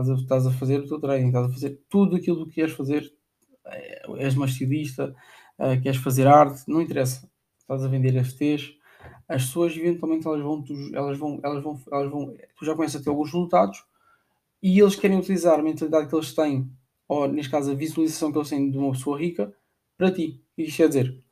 estás 0.00 0.10
a, 0.10 0.14
estás 0.14 0.46
a 0.46 0.50
fazer 0.50 0.80
o 0.80 0.86
teu 0.86 1.00
treino, 1.00 1.28
estás 1.28 1.46
a 1.46 1.52
fazer 1.52 1.80
tudo 1.88 2.16
aquilo 2.16 2.46
que 2.46 2.54
queres 2.54 2.74
fazer, 2.74 3.10
eh, 3.66 4.02
és 4.18 4.34
uma 4.36 4.46
estilista, 4.46 5.14
uh, 5.58 5.80
queres 5.80 5.98
fazer 5.98 6.26
arte, 6.26 6.64
não 6.68 6.82
interessa, 6.82 7.28
estás 7.58 7.82
a 7.82 7.88
vender 7.88 8.22
FTs, 8.24 8.74
as 9.28 9.46
pessoas 9.46 9.76
eventualmente 9.76 10.26
elas 10.26 10.42
vão, 10.42 10.64
elas 10.92 11.18
vão, 11.18 11.40
elas 11.42 11.62
vão, 11.62 11.80
elas 11.92 12.10
vão, 12.10 12.36
tu 12.56 12.64
já 12.64 12.74
começas 12.74 13.00
a 13.00 13.04
ter 13.04 13.10
alguns 13.10 13.32
resultados 13.32 13.84
e 14.62 14.78
eles 14.78 14.96
querem 14.96 15.18
utilizar 15.18 15.58
a 15.58 15.62
mentalidade 15.62 16.08
que 16.08 16.14
eles 16.14 16.34
têm, 16.34 16.70
ou 17.08 17.26
neste 17.28 17.50
caso 17.50 17.70
a 17.70 17.74
visualização 17.74 18.30
que 18.30 18.38
eles 18.38 18.50
têm 18.50 18.70
de 18.70 18.78
uma 18.78 18.92
pessoa 18.92 19.18
rica, 19.18 19.54
para 19.96 20.12
ti. 20.12 20.42
Isto 20.58 20.76
quer 20.76 20.88
dizer, 20.88 21.24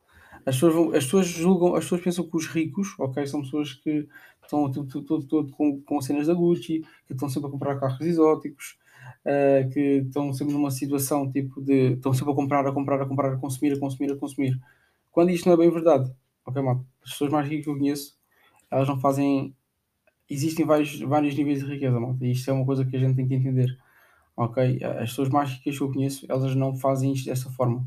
as 0.47 0.57
pessoas, 0.57 0.75
vão, 0.75 0.89
as 0.89 1.05
pessoas 1.05 1.27
julgam, 1.27 1.75
as 1.75 1.85
pessoas 1.85 2.01
pensam 2.01 2.29
que 2.29 2.37
os 2.37 2.47
ricos, 2.47 2.95
ok, 2.99 3.27
são 3.27 3.43
pessoas 3.43 3.75
que 3.75 4.09
estão 4.45 4.71
todo, 4.71 5.03
todo, 5.03 5.27
todo 5.27 5.53
com, 5.53 5.81
com 5.83 6.01
cenas 6.01 6.27
da 6.27 6.35
Gucci, 6.35 6.85
que 7.07 7.13
estão 7.13 7.29
sempre 7.29 7.49
a 7.49 7.53
comprar 7.53 7.79
carros 7.79 8.01
exóticos, 8.01 8.79
uh, 9.25 9.69
que 9.71 10.03
estão 10.07 10.33
sempre 10.33 10.55
numa 10.55 10.71
situação 10.71 11.31
tipo 11.31 11.61
de. 11.61 11.95
estão 11.95 12.13
sempre 12.13 12.33
a 12.33 12.37
comprar, 12.37 12.67
a 12.67 12.73
comprar, 12.73 13.03
a 13.03 13.07
comprar, 13.07 13.33
a 13.33 13.37
consumir, 13.37 13.73
a 13.73 13.79
consumir, 13.79 14.13
a 14.13 14.17
consumir. 14.17 14.61
Quando 15.11 15.31
isto 15.31 15.47
não 15.47 15.55
é 15.55 15.57
bem 15.57 15.71
verdade, 15.71 16.13
ok, 16.45 16.63
mano? 16.63 16.87
As 17.03 17.13
pessoas 17.13 17.31
mais 17.31 17.49
ricas 17.49 17.65
que 17.65 17.71
eu 17.71 17.79
conheço, 17.79 18.19
elas 18.71 18.89
não 18.89 18.99
fazem. 18.99 19.55
Existem 20.29 20.65
vários, 20.65 20.99
vários 21.01 21.35
níveis 21.37 21.61
de 21.61 21.67
riqueza, 21.67 22.01
mano. 22.01 22.19
E 22.21 22.33
isto 22.33 22.51
é 22.51 22.53
uma 22.53 22.65
coisa 22.65 22.85
que 22.85 22.97
a 22.97 22.99
gente 22.99 23.17
tem 23.17 23.29
que 23.29 23.35
entender. 23.35 23.79
Ok? 24.37 24.81
As 24.83 25.11
pessoas 25.11 25.29
mais 25.29 25.51
ricas 25.51 25.77
que 25.77 25.83
eu 25.85 25.93
conheço, 25.93 26.27
elas 26.29 26.55
não 26.57 26.75
fazem 26.75 27.13
isto 27.13 27.27
dessa 27.27 27.51
forma. 27.51 27.87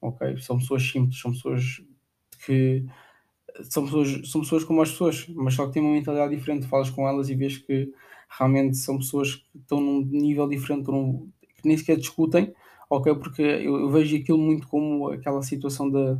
Ok? 0.00 0.38
São 0.38 0.58
pessoas 0.58 0.82
simples, 0.82 1.20
são 1.20 1.32
pessoas 1.32 1.82
que 2.46 2.86
são 3.62 3.84
pessoas, 3.84 4.30
são 4.30 4.40
pessoas 4.40 4.64
como 4.64 4.82
as 4.82 4.90
pessoas, 4.90 5.26
mas 5.28 5.54
só 5.54 5.66
que 5.66 5.72
têm 5.72 5.82
uma 5.82 5.92
mentalidade 5.92 6.34
diferente. 6.34 6.66
Falas 6.66 6.90
com 6.90 7.08
elas 7.08 7.28
e 7.28 7.34
vês 7.34 7.58
que 7.58 7.92
realmente 8.38 8.76
são 8.76 8.98
pessoas 8.98 9.36
que 9.36 9.58
estão 9.58 9.80
num 9.80 10.02
nível 10.04 10.48
diferente, 10.48 10.86
num, 10.88 11.30
que 11.40 11.68
nem 11.68 11.76
sequer 11.76 11.96
discutem, 11.96 12.54
ok? 12.88 13.14
Porque 13.14 13.42
eu, 13.42 13.80
eu, 13.80 13.90
vejo 13.90 14.16
aquilo 14.16 14.38
muito 14.38 14.66
como 14.68 15.08
aquela 15.08 15.42
situação 15.42 15.90
da. 15.90 16.18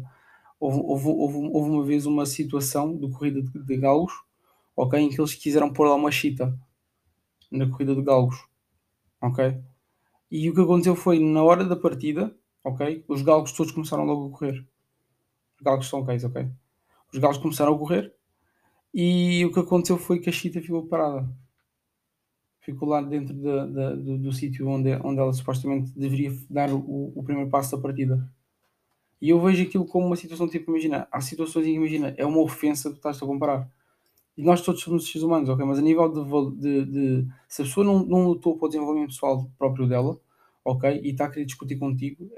Houve, 0.61 0.79
houve, 0.79 1.09
houve, 1.09 1.51
houve, 1.53 1.71
uma 1.71 1.85
vez 1.85 2.07
uma 2.07 2.27
situação 2.27 2.97
de 2.97 3.09
corrida 3.11 3.43
de, 3.43 3.59
de 3.59 3.81
ok? 4.77 5.01
Em 5.01 5.09
que 5.09 5.21
eles 5.21 5.35
quiseram 5.35 5.73
pôr 5.73 5.89
lá 5.89 5.95
uma 5.95 6.11
chita 6.11 6.57
na 7.51 7.69
corrida 7.69 7.95
de 7.95 8.03
galgos, 8.03 8.37
ok? 9.21 9.59
E 10.31 10.49
o 10.49 10.55
que 10.55 10.61
aconteceu 10.61 10.95
foi 10.95 11.19
na 11.19 11.43
hora 11.43 11.65
da 11.65 11.77
partida, 11.77 12.35
ok? 12.65 13.05
Os 13.09 13.23
galgos 13.23 13.53
todos 13.53 13.73
começaram 13.73 14.05
logo 14.05 14.29
a 14.29 14.31
correr 14.31 14.67
galgos 15.63 15.89
são 15.89 16.05
cães, 16.05 16.25
ok? 16.25 16.49
Os 17.13 17.19
galgos 17.19 17.39
começaram 17.39 17.75
a 17.75 17.79
correr 17.79 18.15
e 18.95 19.45
o 19.45 19.53
que 19.53 19.61
aconteceu 19.61 19.97
foi 19.97 20.19
que 20.19 20.29
a 20.29 20.33
chita 20.33 20.61
ficou 20.61 20.87
parada. 20.87 21.29
Ficou 22.61 22.89
lá 22.89 23.01
dentro 23.01 23.35
de, 23.35 23.43
de, 23.43 23.97
do, 23.97 24.19
do 24.19 24.33
sítio 24.33 24.69
onde, 24.69 24.95
onde 25.03 25.19
ela 25.19 25.33
supostamente 25.33 25.91
deveria 25.99 26.33
dar 26.49 26.71
o, 26.73 27.13
o, 27.15 27.23
primeiro 27.23 27.51
passo 27.51 27.75
da 27.75 27.83
partida. 27.83 28.31
E 29.21 29.31
eu 29.31 29.41
vejo 29.41 29.63
aquilo 29.63 29.87
como 29.87 30.07
uma 30.07 30.17
situação 30.17 30.49
tipo, 30.49 30.71
imagina, 30.71 31.09
há 31.11 31.21
situações 31.21 31.67
em 31.67 31.71
que 31.71 31.77
imagina, 31.77 32.15
é 32.17 32.27
uma 32.27 32.41
ofensa 32.41 32.91
que 32.91 32.97
estás 32.97 33.23
a 33.23 33.27
comparar. 33.27 33.69
E 34.37 34.43
nós 34.43 34.63
todos 34.63 34.81
somos 34.81 35.07
seres 35.07 35.23
humanos, 35.23 35.49
ok? 35.49 35.65
Mas 35.65 35.79
a 35.79 35.83
nível 35.83 36.09
de, 36.09 36.57
de, 36.57 36.85
de 36.87 37.29
se 37.49 37.63
a 37.63 37.65
pessoa 37.65 37.85
não, 37.85 38.05
não 38.05 38.27
lutou 38.29 38.57
para 38.57 38.67
o 38.67 38.69
desenvolvimento 38.69 39.11
pessoal 39.11 39.51
próprio 39.59 39.89
dela, 39.89 40.19
ok? 40.65 41.01
E 41.03 41.11
está 41.11 41.27
a 41.27 41.31
querer 41.31 41.45
discutir 41.45 41.77
contigo, 41.77 42.31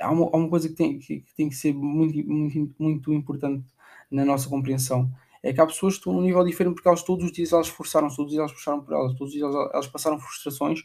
há 0.00 0.10
uma, 0.10 0.30
há 0.32 0.36
uma 0.36 0.48
coisa 0.48 0.68
que 0.68 0.74
tem 0.74 0.98
que, 0.98 1.20
que 1.20 1.34
tem 1.34 1.48
que 1.48 1.54
ser 1.54 1.72
muito, 1.74 2.26
muito, 2.26 2.74
muito 2.78 3.12
importante 3.12 3.64
na 4.10 4.24
nossa 4.24 4.48
compreensão. 4.48 5.10
É 5.42 5.52
que 5.52 5.60
há 5.60 5.66
pessoas 5.66 5.94
que 5.94 6.00
estão 6.00 6.12
num 6.12 6.22
nível 6.22 6.44
diferente 6.44 6.74
porque 6.74 6.88
elas 6.88 7.02
todos 7.02 7.24
os 7.24 7.32
dias 7.32 7.52
elas 7.52 7.66
esforçaram-se, 7.68 8.16
todos 8.16 8.32
os 8.32 8.34
dias 8.34 8.40
elas 8.40 8.52
puxaram 8.52 8.82
por 8.82 8.94
elas, 8.94 9.12
todos 9.12 9.28
os 9.28 9.32
dias 9.32 9.54
elas, 9.54 9.86
passaram 9.86 10.18
frustrações, 10.18 10.84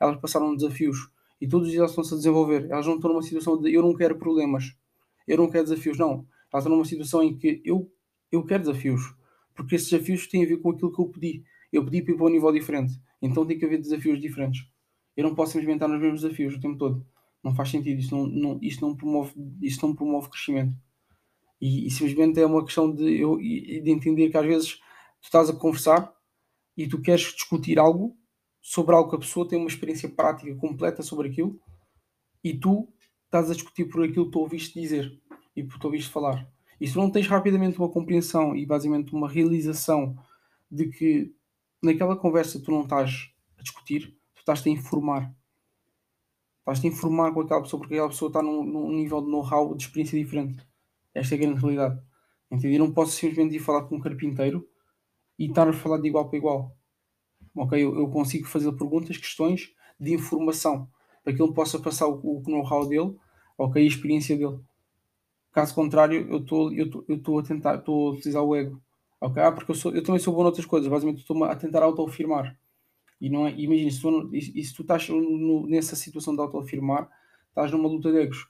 elas 0.00 0.20
passaram 0.20 0.54
desafios 0.54 1.10
e 1.40 1.46
todos 1.46 1.68
os 1.68 1.72
dias 1.72 1.80
elas 1.80 1.90
estão-se 1.92 2.14
a 2.14 2.16
desenvolver. 2.16 2.68
Elas 2.70 2.86
não 2.86 2.96
estão 2.96 3.10
numa 3.10 3.22
situação 3.22 3.60
de 3.60 3.72
eu 3.72 3.82
não 3.82 3.94
quero 3.94 4.18
problemas, 4.18 4.74
eu 5.26 5.38
não 5.38 5.48
quero 5.48 5.64
desafios, 5.64 5.98
não. 5.98 6.26
Elas 6.52 6.64
estão 6.64 6.72
numa 6.72 6.84
situação 6.84 7.22
em 7.22 7.36
que 7.36 7.62
eu, 7.64 7.90
eu 8.32 8.44
quero 8.44 8.64
desafios, 8.64 9.14
porque 9.54 9.76
esses 9.76 9.88
desafios 9.88 10.26
têm 10.26 10.44
a 10.44 10.48
ver 10.48 10.58
com 10.58 10.70
aquilo 10.70 10.92
que 10.92 11.00
eu 11.00 11.06
pedi. 11.08 11.44
Eu 11.72 11.84
pedi 11.84 12.02
para 12.02 12.14
ir 12.14 12.16
para 12.16 12.26
um 12.26 12.30
nível 12.30 12.52
diferente, 12.52 13.00
então 13.22 13.46
tem 13.46 13.58
que 13.58 13.64
haver 13.64 13.78
desafios 13.78 14.20
diferentes. 14.20 14.66
Eu 15.16 15.24
não 15.24 15.34
posso 15.34 15.52
simplesmente 15.52 15.76
estar 15.76 15.88
nos 15.88 16.00
mesmos 16.00 16.22
desafios 16.22 16.54
o 16.54 16.60
tempo 16.60 16.76
todo. 16.76 17.06
Não 17.42 17.54
faz 17.54 17.70
sentido, 17.70 18.00
isto 18.00 18.14
não, 18.14 18.26
não, 18.26 18.58
isto 18.60 18.80
não, 18.86 18.96
promove, 18.96 19.32
isto 19.62 19.86
não 19.86 19.94
promove 19.94 20.28
crescimento. 20.28 20.74
E, 21.60 21.86
e, 21.86 21.90
simplesmente 21.90 22.40
é 22.40 22.46
uma 22.46 22.64
questão 22.64 22.90
de, 22.90 23.20
eu, 23.20 23.36
de 23.36 23.90
entender 23.90 24.30
que 24.30 24.36
às 24.36 24.46
vezes 24.46 24.74
tu 25.20 25.24
estás 25.24 25.50
a 25.50 25.52
conversar 25.52 26.12
e 26.76 26.88
tu 26.88 27.00
queres 27.00 27.34
discutir 27.34 27.78
algo 27.78 28.16
sobre 28.62 28.94
algo 28.94 29.10
que 29.10 29.16
a 29.16 29.20
pessoa 29.20 29.46
tem 29.46 29.58
uma 29.58 29.68
experiência 29.68 30.08
prática 30.08 30.54
completa 30.56 31.02
sobre 31.02 31.28
aquilo 31.28 31.60
e 32.42 32.54
tu 32.54 32.88
estás 33.26 33.50
a 33.50 33.54
discutir 33.54 33.86
por 33.86 34.04
aquilo 34.04 34.26
que 34.26 34.32
tu 34.32 34.40
ouviste 34.40 34.80
dizer 34.80 35.20
e 35.54 35.62
por 35.62 35.78
tu 35.78 35.84
ouviste 35.84 36.10
falar. 36.10 36.50
E 36.80 36.86
se 36.86 36.96
não 36.96 37.10
tens 37.10 37.26
rapidamente 37.26 37.78
uma 37.78 37.90
compreensão 37.90 38.56
e 38.56 38.64
basicamente 38.64 39.14
uma 39.14 39.28
realização 39.28 40.16
de 40.70 40.88
que 40.88 41.34
naquela 41.82 42.16
conversa 42.16 42.60
tu 42.60 42.70
não 42.70 42.82
estás 42.82 43.30
a 43.58 43.62
discutir, 43.62 44.16
tu 44.34 44.38
estás-te 44.38 44.68
a 44.68 44.72
informar. 44.72 45.34
Estás-te 46.60 46.86
a 46.86 46.90
informar 46.90 47.32
com 47.32 47.40
aquela 47.40 47.62
pessoa 47.62 47.80
porque 47.80 47.94
aquela 47.94 48.08
pessoa 48.08 48.28
está 48.28 48.42
num, 48.42 48.64
num 48.64 48.90
nível 48.92 49.20
de 49.20 49.30
know-how, 49.30 49.74
de 49.74 49.84
experiência 49.84 50.18
diferente. 50.18 50.69
Esta 51.14 51.34
é 51.34 51.38
a 51.38 51.40
grande 51.40 51.60
realidade. 51.60 52.00
Entende? 52.50 52.74
Eu 52.76 52.80
não 52.80 52.92
posso 52.92 53.12
simplesmente 53.12 53.56
ir 53.56 53.60
falar 53.60 53.84
com 53.84 53.96
um 53.96 54.00
carpinteiro 54.00 54.68
e 55.38 55.46
estar 55.46 55.68
a 55.68 55.72
falar 55.72 55.98
de 55.98 56.08
igual 56.08 56.28
para 56.28 56.38
igual. 56.38 56.76
Ok? 57.54 57.82
Eu, 57.82 57.98
eu 57.98 58.08
consigo 58.10 58.46
fazer 58.46 58.72
perguntas, 58.72 59.16
questões 59.16 59.72
de 59.98 60.12
informação 60.14 60.88
para 61.22 61.34
que 61.34 61.42
ele 61.42 61.52
possa 61.52 61.78
passar 61.78 62.08
o, 62.08 62.38
o 62.38 62.42
know-how 62.46 62.88
dele, 62.88 63.14
ok? 63.58 63.82
A 63.82 63.86
experiência 63.86 64.36
dele. 64.36 64.58
Caso 65.52 65.74
contrário, 65.74 66.26
eu 66.30 66.38
estou 66.38 66.72
eu 66.72 67.04
eu 67.08 67.38
a 67.38 67.42
tentar, 67.42 67.76
estou 67.76 68.08
a 68.08 68.12
utilizar 68.12 68.42
o 68.42 68.56
ego. 68.56 68.80
Ok? 69.20 69.42
Ah, 69.42 69.52
porque 69.52 69.70
eu, 69.70 69.74
sou, 69.74 69.92
eu 69.92 70.02
também 70.02 70.20
sou 70.20 70.34
bom 70.34 70.42
noutras 70.42 70.66
coisas. 70.66 70.88
Basicamente, 70.88 71.20
estou 71.20 71.44
a 71.44 71.54
tentar 71.56 71.82
auto-afirmar. 71.82 72.56
E 73.20 73.28
não 73.28 73.46
é, 73.46 73.52
imagina, 73.52 73.90
se 73.90 74.00
tu, 74.00 74.30
se 74.32 74.74
tu 74.74 74.82
estás 74.82 75.08
no, 75.08 75.66
nessa 75.66 75.94
situação 75.94 76.34
de 76.34 76.40
auto-afirmar, 76.40 77.10
estás 77.50 77.70
numa 77.72 77.88
luta 77.88 78.10
de 78.10 78.18
egos 78.18 78.48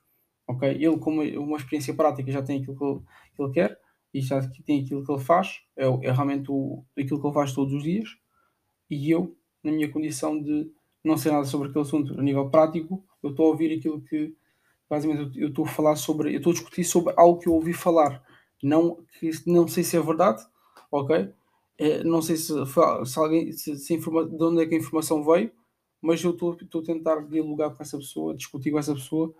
ok? 0.50 0.68
Ele, 0.68 0.98
com 0.98 1.10
uma, 1.12 1.24
uma 1.40 1.56
experiência 1.56 1.94
prática, 1.94 2.30
já 2.30 2.42
tem 2.42 2.60
aquilo 2.60 2.76
que 2.76 2.84
ele, 2.84 3.00
que 3.34 3.42
ele 3.42 3.52
quer 3.52 3.80
e 4.12 4.20
já 4.20 4.40
tem 4.64 4.82
aquilo 4.82 5.04
que 5.04 5.12
ele 5.12 5.22
faz, 5.22 5.60
é, 5.76 5.86
é 5.86 6.12
realmente 6.12 6.50
o, 6.50 6.84
aquilo 6.98 7.20
que 7.20 7.26
ele 7.26 7.34
faz 7.34 7.52
todos 7.52 7.72
os 7.72 7.82
dias. 7.82 8.08
E 8.90 9.10
eu, 9.10 9.36
na 9.62 9.70
minha 9.70 9.90
condição 9.90 10.40
de 10.40 10.70
não 11.02 11.16
sei 11.16 11.32
nada 11.32 11.44
sobre 11.44 11.68
aquele 11.68 11.84
assunto 11.84 12.18
a 12.18 12.22
nível 12.22 12.50
prático, 12.50 13.02
eu 13.22 13.30
estou 13.30 13.46
a 13.46 13.48
ouvir 13.50 13.78
aquilo 13.78 14.00
que, 14.02 14.34
basicamente, 14.88 15.40
eu 15.40 15.48
estou 15.48 15.64
a 15.64 15.68
falar 15.68 15.96
sobre, 15.96 16.34
eu 16.34 16.38
estou 16.38 16.50
a 16.50 16.54
discutir 16.54 16.84
sobre 16.84 17.14
algo 17.16 17.38
que 17.38 17.48
eu 17.48 17.54
ouvi 17.54 17.72
falar, 17.72 18.22
não, 18.62 18.98
que, 19.18 19.30
não 19.46 19.66
sei 19.66 19.82
se 19.82 19.96
é 19.96 20.00
verdade, 20.00 20.42
ok? 20.90 21.32
É, 21.78 22.04
não 22.04 22.20
sei 22.20 22.36
se, 22.36 22.52
se 23.06 23.18
alguém, 23.18 23.52
se, 23.52 23.76
se 23.78 23.94
informa, 23.94 24.26
de 24.28 24.44
onde 24.44 24.62
é 24.62 24.66
que 24.66 24.74
a 24.74 24.78
informação 24.78 25.24
veio, 25.24 25.50
mas 26.02 26.22
eu 26.22 26.32
estou 26.32 26.52
a 26.52 26.82
tentar 26.82 27.20
dialogar 27.20 27.70
com 27.70 27.82
essa 27.82 27.96
pessoa, 27.96 28.34
discutir 28.34 28.70
com 28.70 28.78
essa 28.78 28.94
pessoa 28.94 29.34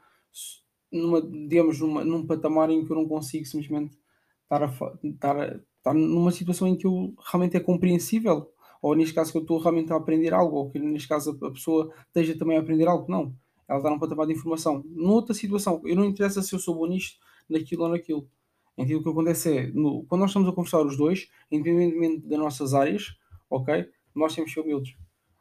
numa, 0.91 1.21
digamos, 1.23 1.81
numa, 1.81 2.05
num 2.05 2.27
patamar 2.27 2.71
em 2.71 2.85
que 2.85 2.93
eu 2.93 2.97
não 2.97 3.07
consigo 3.07 3.45
simplesmente 3.47 3.97
estar, 4.43 4.63
a, 4.63 4.73
estar, 5.05 5.37
a, 5.37 5.61
estar 5.79 5.95
numa 5.95 6.31
situação 6.31 6.67
em 6.69 6.77
que 6.77 6.87
eu 6.87 7.15
realmente 7.31 7.57
é 7.57 7.61
compreensível, 7.61 8.51
ou 8.83 8.95
neste 8.95 9.15
caso 9.15 9.33
que 9.33 9.39
eu 9.39 9.43
estou 9.43 9.59
realmente 9.59 9.93
a 9.93 9.97
aprender 9.97 10.33
algo, 10.33 10.57
ou 10.57 10.71
que 10.71 10.79
neste 10.79 11.09
caso 11.09 11.39
a 11.43 11.51
pessoa 11.51 11.93
esteja 12.07 12.37
também 12.39 12.57
a 12.57 12.61
aprender 12.61 12.89
algo, 12.89 13.11
não. 13.11 13.35
Ela 13.69 13.79
está 13.79 13.91
num 13.91 13.99
patamar 13.99 14.27
de 14.27 14.33
informação. 14.33 14.83
Noutra 14.87 15.35
situação, 15.35 15.81
eu 15.85 15.95
não 15.95 16.05
interessa 16.05 16.43
se 16.43 16.55
eu 16.55 16.59
sou 16.59 16.75
bom 16.75 16.87
nisto, 16.87 17.19
naquilo 17.49 17.85
ou 17.85 17.89
naquilo. 17.89 18.29
Então 18.77 18.99
o 18.99 19.03
que 19.03 19.09
acontece 19.09 19.57
é, 19.57 19.67
no, 19.69 20.05
quando 20.05 20.23
nós 20.23 20.31
estamos 20.31 20.49
a 20.49 20.53
conversar 20.53 20.81
os 20.85 20.97
dois, 20.97 21.29
independentemente 21.51 22.27
das 22.27 22.39
nossas 22.39 22.75
áreas, 22.75 23.15
ok? 23.49 23.87
Nós 24.15 24.35
temos 24.35 24.51
que 24.51 24.55
ser 24.55 24.67
humildes. 24.67 24.97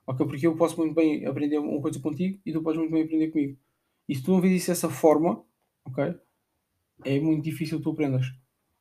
Ok? 0.06 0.26
Porque 0.26 0.46
eu 0.46 0.56
posso 0.56 0.78
muito 0.78 0.94
bem 0.94 1.26
aprender 1.26 1.58
uma 1.58 1.82
coisa 1.82 2.00
contigo 2.00 2.40
e 2.46 2.52
tu 2.52 2.62
podes 2.62 2.80
muito 2.80 2.92
bem 2.92 3.04
aprender 3.04 3.30
comigo. 3.30 3.58
E 4.10 4.16
se 4.16 4.24
tu 4.24 4.32
não 4.32 4.42
vês 4.42 4.64
isso 4.64 4.72
dessa 4.72 4.90
forma, 4.90 5.44
ok? 5.86 6.16
É 7.06 7.20
muito 7.20 7.44
difícil 7.44 7.80
tu 7.80 7.92
aprendas. 7.92 8.26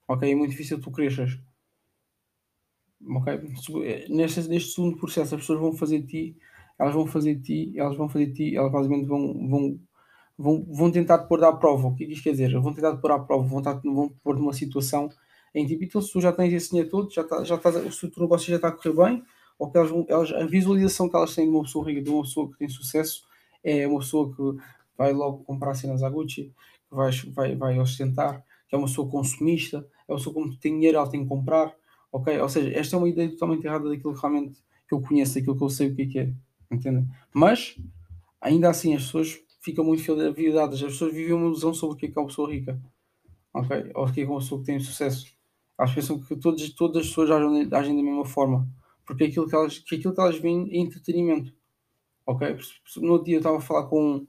Ok? 0.08 0.30
É 0.30 0.34
muito 0.34 0.52
difícil 0.52 0.80
tu 0.80 0.90
cresças. 0.90 1.38
Ok? 3.06 3.40
Neste, 4.08 4.48
neste 4.48 4.72
segundo 4.72 4.96
processo, 4.96 5.34
as 5.34 5.42
pessoas 5.42 5.60
vão 5.60 5.74
fazer 5.74 6.02
ti, 6.06 6.34
elas 6.78 6.94
vão 6.94 7.06
fazer 7.06 7.38
ti, 7.40 7.74
elas 7.76 7.94
vão 7.94 8.08
fazer 8.08 8.32
ti, 8.32 8.56
elas 8.56 8.72
basicamente 8.72 9.06
vão, 9.06 9.48
vão, 9.48 9.80
vão, 10.38 10.66
vão 10.66 10.90
tentar 10.90 11.18
te 11.18 11.28
pôr 11.28 11.44
à 11.44 11.52
prova. 11.52 11.88
O 11.88 11.94
que 11.94 12.04
é 12.04 12.08
isto 12.08 12.24
quer 12.24 12.30
dizer? 12.30 12.58
Vão 12.58 12.72
tentar 12.72 12.96
te 12.96 13.02
pôr 13.02 13.12
à 13.12 13.18
prova, 13.18 13.46
vão, 13.46 13.62
tentar, 13.62 13.80
vão 13.84 14.08
pôr 14.24 14.38
numa 14.38 14.54
situação 14.54 15.10
em 15.54 15.66
tipo, 15.66 15.84
então 15.84 16.00
se 16.00 16.12
tu 16.12 16.20
já 16.20 16.32
tens 16.32 16.52
esse 16.52 16.70
dinheiro 16.70 16.90
todo, 16.90 17.10
já 17.12 17.22
está, 17.22 17.44
já 17.44 17.56
está, 17.56 17.70
o 17.70 18.10
teu 18.10 18.22
negócio 18.22 18.48
já 18.48 18.56
está 18.56 18.68
a 18.68 18.72
correr 18.72 18.94
bem, 18.94 19.22
ou 19.58 19.70
que 19.70 19.76
elas, 19.76 19.90
vão, 19.90 20.06
elas, 20.08 20.32
a 20.32 20.46
visualização 20.46 21.08
que 21.08 21.16
elas 21.16 21.34
têm 21.34 21.44
de 21.46 21.50
uma 21.50 21.62
pessoa 21.62 21.86
rica, 21.86 22.02
de 22.02 22.10
uma 22.10 22.22
pessoa 22.22 22.50
que 22.50 22.58
tem 22.58 22.68
sucesso, 22.68 23.24
é 23.64 23.86
uma 23.86 23.98
pessoa 23.98 24.34
que 24.34 24.42
vai 24.98 25.12
logo 25.12 25.44
comprar 25.44 25.74
cenas 25.74 26.02
à 26.02 26.10
Gucci, 26.10 26.52
que 26.88 26.94
vai, 26.94 27.10
vai, 27.32 27.54
vai 27.54 27.78
ostentar, 27.78 28.44
que 28.68 28.74
é 28.74 28.78
uma 28.78 28.88
pessoa 28.88 29.08
consumista, 29.08 29.88
é 30.08 30.12
uma 30.12 30.18
pessoa 30.18 30.34
como 30.34 30.54
tem 30.56 30.74
dinheiro, 30.74 30.98
ela 30.98 31.08
tem 31.08 31.22
que 31.22 31.28
comprar, 31.28 31.72
ok? 32.12 32.38
Ou 32.40 32.48
seja, 32.48 32.76
esta 32.76 32.96
é 32.96 32.98
uma 32.98 33.08
ideia 33.08 33.30
totalmente 33.30 33.64
errada 33.64 33.88
daquilo 33.88 34.12
que 34.12 34.20
realmente 34.20 34.60
que 34.88 34.94
eu 34.94 35.00
conheço, 35.00 35.34
daquilo 35.34 35.56
que 35.56 35.62
eu 35.62 35.70
sei 35.70 35.88
o 35.88 35.94
que 35.94 36.02
é 36.02 36.06
que 36.06 36.18
é? 36.18 36.32
Mas, 37.32 37.76
ainda 38.40 38.68
assim, 38.68 38.94
as 38.94 39.04
pessoas 39.04 39.38
ficam 39.60 39.84
muito 39.84 40.02
vidadas, 40.34 40.82
as 40.82 40.92
pessoas 40.92 41.14
vivem 41.14 41.34
uma 41.34 41.46
ilusão 41.46 41.72
sobre 41.72 41.94
o 41.94 41.98
que 41.98 42.06
é 42.06 42.08
que 42.10 42.18
é 42.18 42.20
uma 42.20 42.28
pessoa 42.28 42.50
rica, 42.50 42.80
ok? 43.54 43.90
Ou 43.94 44.04
o 44.04 44.12
que 44.12 44.20
é 44.20 44.24
que 44.24 44.30
é 44.30 44.32
uma 44.32 44.40
pessoa 44.40 44.60
que 44.60 44.66
tem 44.66 44.80
sucesso. 44.80 45.26
Elas 45.78 45.94
pensam 45.94 46.18
que 46.18 46.34
todas, 46.36 46.68
todas 46.70 47.02
as 47.02 47.08
pessoas 47.08 47.30
agem, 47.30 47.68
agem 47.72 47.96
da 47.96 48.02
mesma 48.02 48.24
forma, 48.24 48.68
porque 49.06 49.24
aquilo 49.24 49.46
que 49.48 49.54
elas, 49.54 49.78
que 49.78 49.94
aquilo 49.94 50.14
que 50.14 50.20
elas 50.20 50.38
veem 50.38 50.68
é 50.72 50.78
entretenimento, 50.78 51.52
ok? 52.26 52.56
No 52.96 53.12
outro 53.12 53.26
dia 53.26 53.36
eu 53.36 53.38
estava 53.38 53.58
a 53.58 53.60
falar 53.60 53.86
com 53.86 54.26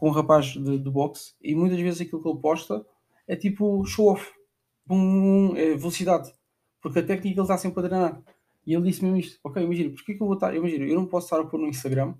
com 0.00 0.08
um 0.08 0.12
rapaz 0.12 0.46
de, 0.46 0.78
de 0.78 0.90
boxe 0.90 1.34
e 1.42 1.54
muitas 1.54 1.78
vezes 1.78 2.00
aquilo 2.00 2.22
que 2.22 2.28
ele 2.28 2.38
posta 2.40 2.84
é 3.28 3.36
tipo 3.36 3.84
show-off, 3.84 4.32
é 5.56 5.76
velocidade, 5.76 6.32
porque 6.80 6.98
a 6.98 7.06
técnica 7.06 7.38
ele 7.38 7.42
está 7.42 7.56
sempre 7.56 7.84
a 7.84 7.88
treinar. 7.88 8.22
E 8.66 8.74
ele 8.74 8.84
disse 8.84 9.04
mesmo 9.04 9.18
isto, 9.18 9.38
ok, 9.44 9.62
imagina, 9.62 9.90
porque 9.90 10.14
que 10.14 10.22
eu 10.22 10.26
vou 10.26 10.34
estar, 10.34 10.54
imagina, 10.54 10.84
eu 10.84 10.96
não 10.96 11.06
posso 11.06 11.26
estar 11.26 11.38
a 11.40 11.44
pôr 11.44 11.60
no 11.60 11.68
Instagram, 11.68 12.14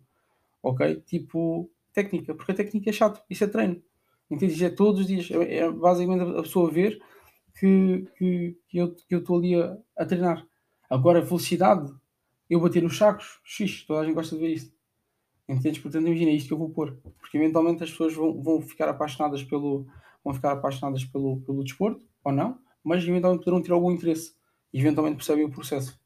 ok, 0.63 0.97
tipo 1.07 1.71
técnica, 1.93 2.35
porque 2.35 2.53
a 2.53 2.55
técnica 2.55 2.91
é 2.91 2.93
chato, 2.93 3.23
isso 3.29 3.45
é 3.45 3.47
treino. 3.47 3.83
Entendes? 4.31 4.61
É 4.63 4.71
todos 4.71 5.01
os 5.01 5.07
dias, 5.07 5.29
é, 5.31 5.57
é 5.57 5.71
basicamente 5.71 6.39
a 6.39 6.43
pessoa 6.43 6.71
ver 6.71 7.03
que, 7.59 8.07
que, 8.17 8.57
que 8.69 8.79
eu 8.79 9.19
estou 9.19 9.39
ali 9.39 9.61
a, 9.61 9.77
a, 9.97 10.07
treinar. 10.07 10.47
Agora, 10.89 11.21
velocidade, 11.21 11.93
eu 12.49 12.61
bater 12.61 12.83
nos 12.83 12.97
sacos, 12.97 13.41
x, 13.43 13.85
toda 13.85 14.01
a 14.01 14.05
gente 14.05 14.15
gosta 14.15 14.37
de 14.37 14.41
ver 14.41 14.53
isto. 14.53 14.80
Entendes? 15.51 15.81
Portanto, 15.81 16.07
imagina 16.07 16.31
isto 16.31 16.49
que 16.49 16.53
eu 16.53 16.59
vou 16.59 16.71
pôr. 16.71 16.99
Porque 17.19 17.37
eventualmente 17.37 17.83
as 17.83 17.91
pessoas 17.91 18.15
vão, 18.15 18.41
vão 18.43 18.63
ficar 18.63 18.89
apaixonadas 18.89 19.43
pelo 19.43 19.87
vão 20.25 20.35
ficar 20.35 20.53
apaixonadas 20.53 21.05
pelo, 21.05 21.41
pelo 21.41 21.65
desporto, 21.65 22.05
ou 22.23 22.33
não, 22.33 22.59
mas 22.85 23.03
eventualmente 23.03 23.45
poderão 23.45 23.63
ter 23.63 23.73
algum 23.73 23.91
interesse. 23.91 24.35
E 24.73 24.79
eventualmente 24.79 25.17
percebem 25.17 25.45
o 25.45 25.51
processo. 25.51 25.99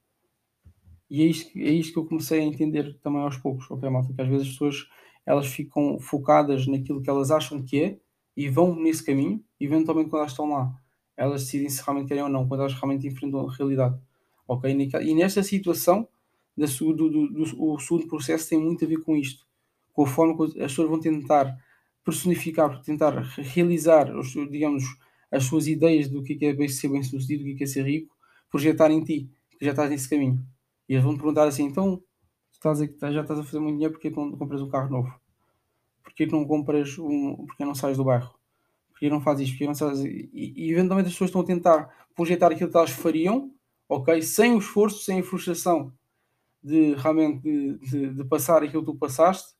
E 1.10 1.22
é 1.22 1.26
isto, 1.26 1.58
é 1.58 1.70
isto 1.70 1.92
que 1.92 1.98
eu 1.98 2.06
comecei 2.06 2.40
a 2.40 2.44
entender 2.44 2.98
também 3.00 3.20
aos 3.20 3.36
poucos, 3.36 3.70
ok, 3.70 3.88
malta? 3.90 4.12
Que 4.12 4.22
às 4.22 4.28
vezes 4.28 4.46
as 4.46 4.52
pessoas 4.52 4.88
elas 5.26 5.46
ficam 5.46 5.98
focadas 5.98 6.66
naquilo 6.66 7.00
que 7.00 7.08
elas 7.08 7.30
acham 7.30 7.62
que 7.62 7.82
é 7.82 7.98
e 8.36 8.48
vão 8.48 8.74
nesse 8.74 9.04
caminho, 9.04 9.42
e 9.60 9.64
eventualmente 9.64 10.10
quando 10.10 10.20
elas 10.20 10.32
estão 10.32 10.48
lá, 10.50 10.74
elas 11.16 11.42
decidem 11.42 11.68
se 11.68 11.82
realmente 11.82 12.08
querem 12.08 12.22
ou 12.22 12.28
não, 12.28 12.48
quando 12.48 12.60
elas 12.60 12.74
realmente 12.74 13.06
enfrentam 13.06 13.46
a 13.46 13.52
realidade. 13.52 13.98
Ok? 14.46 14.70
E 15.02 15.14
nesta 15.14 15.42
situação, 15.42 16.08
da, 16.56 16.66
do, 16.66 16.92
do, 16.94 17.28
do, 17.28 17.62
o 17.62 17.78
segundo 17.78 18.06
processo 18.06 18.48
tem 18.48 18.58
muito 18.58 18.84
a 18.84 18.88
ver 18.88 18.98
com 18.98 19.16
isto, 19.16 19.44
com 19.92 20.04
a 20.04 20.06
forma 20.06 20.36
que 20.36 20.60
as 20.60 20.70
pessoas 20.72 20.88
vão 20.88 21.00
tentar 21.00 21.56
personificar, 22.04 22.80
tentar 22.82 23.12
realizar, 23.38 24.12
digamos, 24.50 24.84
as 25.30 25.44
suas 25.44 25.66
ideias 25.66 26.08
do 26.08 26.22
que 26.22 26.38
é 26.42 26.68
ser 26.68 26.88
bem 26.88 27.02
sucedido, 27.02 27.44
do 27.44 27.56
que 27.56 27.64
é 27.64 27.66
ser 27.66 27.84
rico, 27.84 28.14
projetar 28.50 28.90
em 28.90 29.02
ti, 29.02 29.28
que 29.58 29.64
já 29.64 29.72
estás 29.72 29.90
nesse 29.90 30.08
caminho. 30.08 30.44
E 30.88 30.94
eles 30.94 31.04
vão 31.04 31.16
perguntar 31.16 31.48
assim: 31.48 31.64
então, 31.64 32.02
estás 32.52 32.78
já 32.78 33.22
estás 33.22 33.40
a 33.40 33.42
fazer 33.42 33.58
muito 33.58 33.76
dinheiro, 33.76 33.92
porque 33.94 34.10
não 34.10 34.32
compras 34.32 34.62
um 34.62 34.68
carro 34.68 34.90
novo? 34.90 35.12
Porquê 36.02 36.26
não 36.26 36.44
compras 36.44 36.98
um. 36.98 37.46
Porque 37.46 37.64
não 37.64 37.74
sais 37.74 37.96
do 37.96 38.04
bairro? 38.04 38.34
Porquê 38.90 39.10
não 39.10 39.20
fazes 39.20 39.48
isto? 39.48 39.54
Porque 39.54 39.66
não 39.66 39.74
fazes... 39.74 40.04
E, 40.04 40.30
e 40.32 40.70
eventualmente 40.70 41.08
as 41.08 41.14
pessoas 41.14 41.30
estão 41.30 41.40
a 41.40 41.44
tentar 41.44 42.08
projetar 42.14 42.52
aquilo 42.52 42.70
que 42.70 42.76
elas 42.76 42.90
fariam, 42.90 43.50
ok? 43.88 44.22
Sem 44.22 44.54
o 44.54 44.58
esforço, 44.58 45.02
sem 45.02 45.18
a 45.18 45.22
frustração 45.24 45.92
de 46.64 46.94
realmente 46.94 47.42
de, 47.42 47.78
de, 47.78 48.14
de, 48.14 48.24
passar 48.24 48.62
aquilo 48.62 48.84
que 48.84 48.92
tu 48.92 48.98
passaste, 48.98 49.54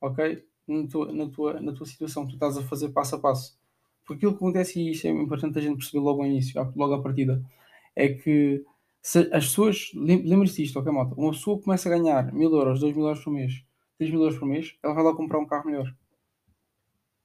ok? 0.00 0.44
na 0.66 0.86
tua, 0.88 1.12
na 1.12 1.28
tua, 1.28 1.60
na 1.60 1.72
tua 1.72 1.86
situação 1.86 2.26
tu 2.26 2.34
estás 2.34 2.58
a 2.58 2.62
fazer 2.62 2.90
passo 2.90 3.16
a 3.16 3.18
passo. 3.18 3.58
Porque 4.04 4.26
aquilo 4.26 4.32
que 4.32 4.44
acontece, 4.44 4.80
e 4.80 4.90
isto 4.90 5.06
é 5.06 5.10
importante 5.10 5.58
a 5.58 5.62
gente 5.62 5.78
perceber 5.78 6.00
logo 6.00 6.22
ao 6.22 6.26
início, 6.28 6.72
logo 6.76 6.94
à 6.94 7.02
partida, 7.02 7.42
é 7.94 8.08
que 8.08 8.64
as 9.32 9.46
pessoas, 9.46 9.90
lembre-se 9.94 10.62
disto, 10.62 10.78
ok, 10.78 10.92
malta? 10.92 11.14
Uma 11.16 11.30
pessoa 11.30 11.60
começa 11.60 11.88
a 11.88 11.96
ganhar 11.96 12.32
mil 12.32 12.52
euros, 12.52 12.80
dois 12.80 12.94
mil 12.94 13.06
euros 13.06 13.22
por 13.22 13.32
mês, 13.32 13.64
três 13.96 14.10
mil 14.10 14.20
euros 14.20 14.38
por 14.38 14.46
mês, 14.46 14.76
ela 14.82 14.94
vai 14.94 15.04
lá 15.04 15.14
comprar 15.14 15.38
um 15.38 15.46
carro 15.46 15.66
melhor. 15.66 15.94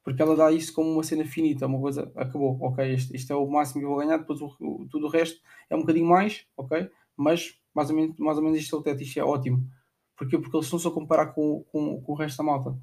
Porque 0.04 0.22
ela 0.22 0.36
dá 0.36 0.52
isso 0.52 0.74
como 0.74 0.92
uma 0.92 1.04
cena 1.04 1.26
finita, 1.26 1.68
uma 1.68 1.80
coisa, 1.80 2.12
acabou, 2.16 2.58
ok, 2.62 2.94
isto 2.94 3.34
é 3.34 3.36
o 3.36 3.48
máximo 3.48 3.82
que 3.82 3.86
eu 3.86 3.90
vou 3.90 4.00
ganhar, 4.00 4.18
depois 4.18 4.42
o, 4.42 4.56
o, 4.60 4.88
tudo 4.90 5.08
o 5.08 5.10
resto 5.10 5.40
é 5.70 5.76
um 5.76 5.82
bocadinho 5.82 6.08
mais, 6.08 6.46
ok? 6.58 6.90
Mas 7.16 7.60
mais 7.74 7.90
ou 7.90 7.96
menos, 7.96 8.18
mais 8.18 8.38
ou 8.38 8.44
menos 8.44 8.60
isto 8.60 8.76
é 8.76 8.80
o 8.80 8.82
teto, 8.82 9.02
isto 9.02 9.20
é 9.20 9.24
ótimo. 9.24 9.68
Porquê? 10.18 10.38
Porque 10.38 10.56
eles 10.56 10.66
estão-se 10.66 10.88
a 10.88 10.92
comparar 10.92 11.28
com, 11.28 11.64
com, 11.72 12.02
com 12.02 12.12
o 12.12 12.16
resto 12.16 12.38
da 12.38 12.44
malta. 12.44 12.78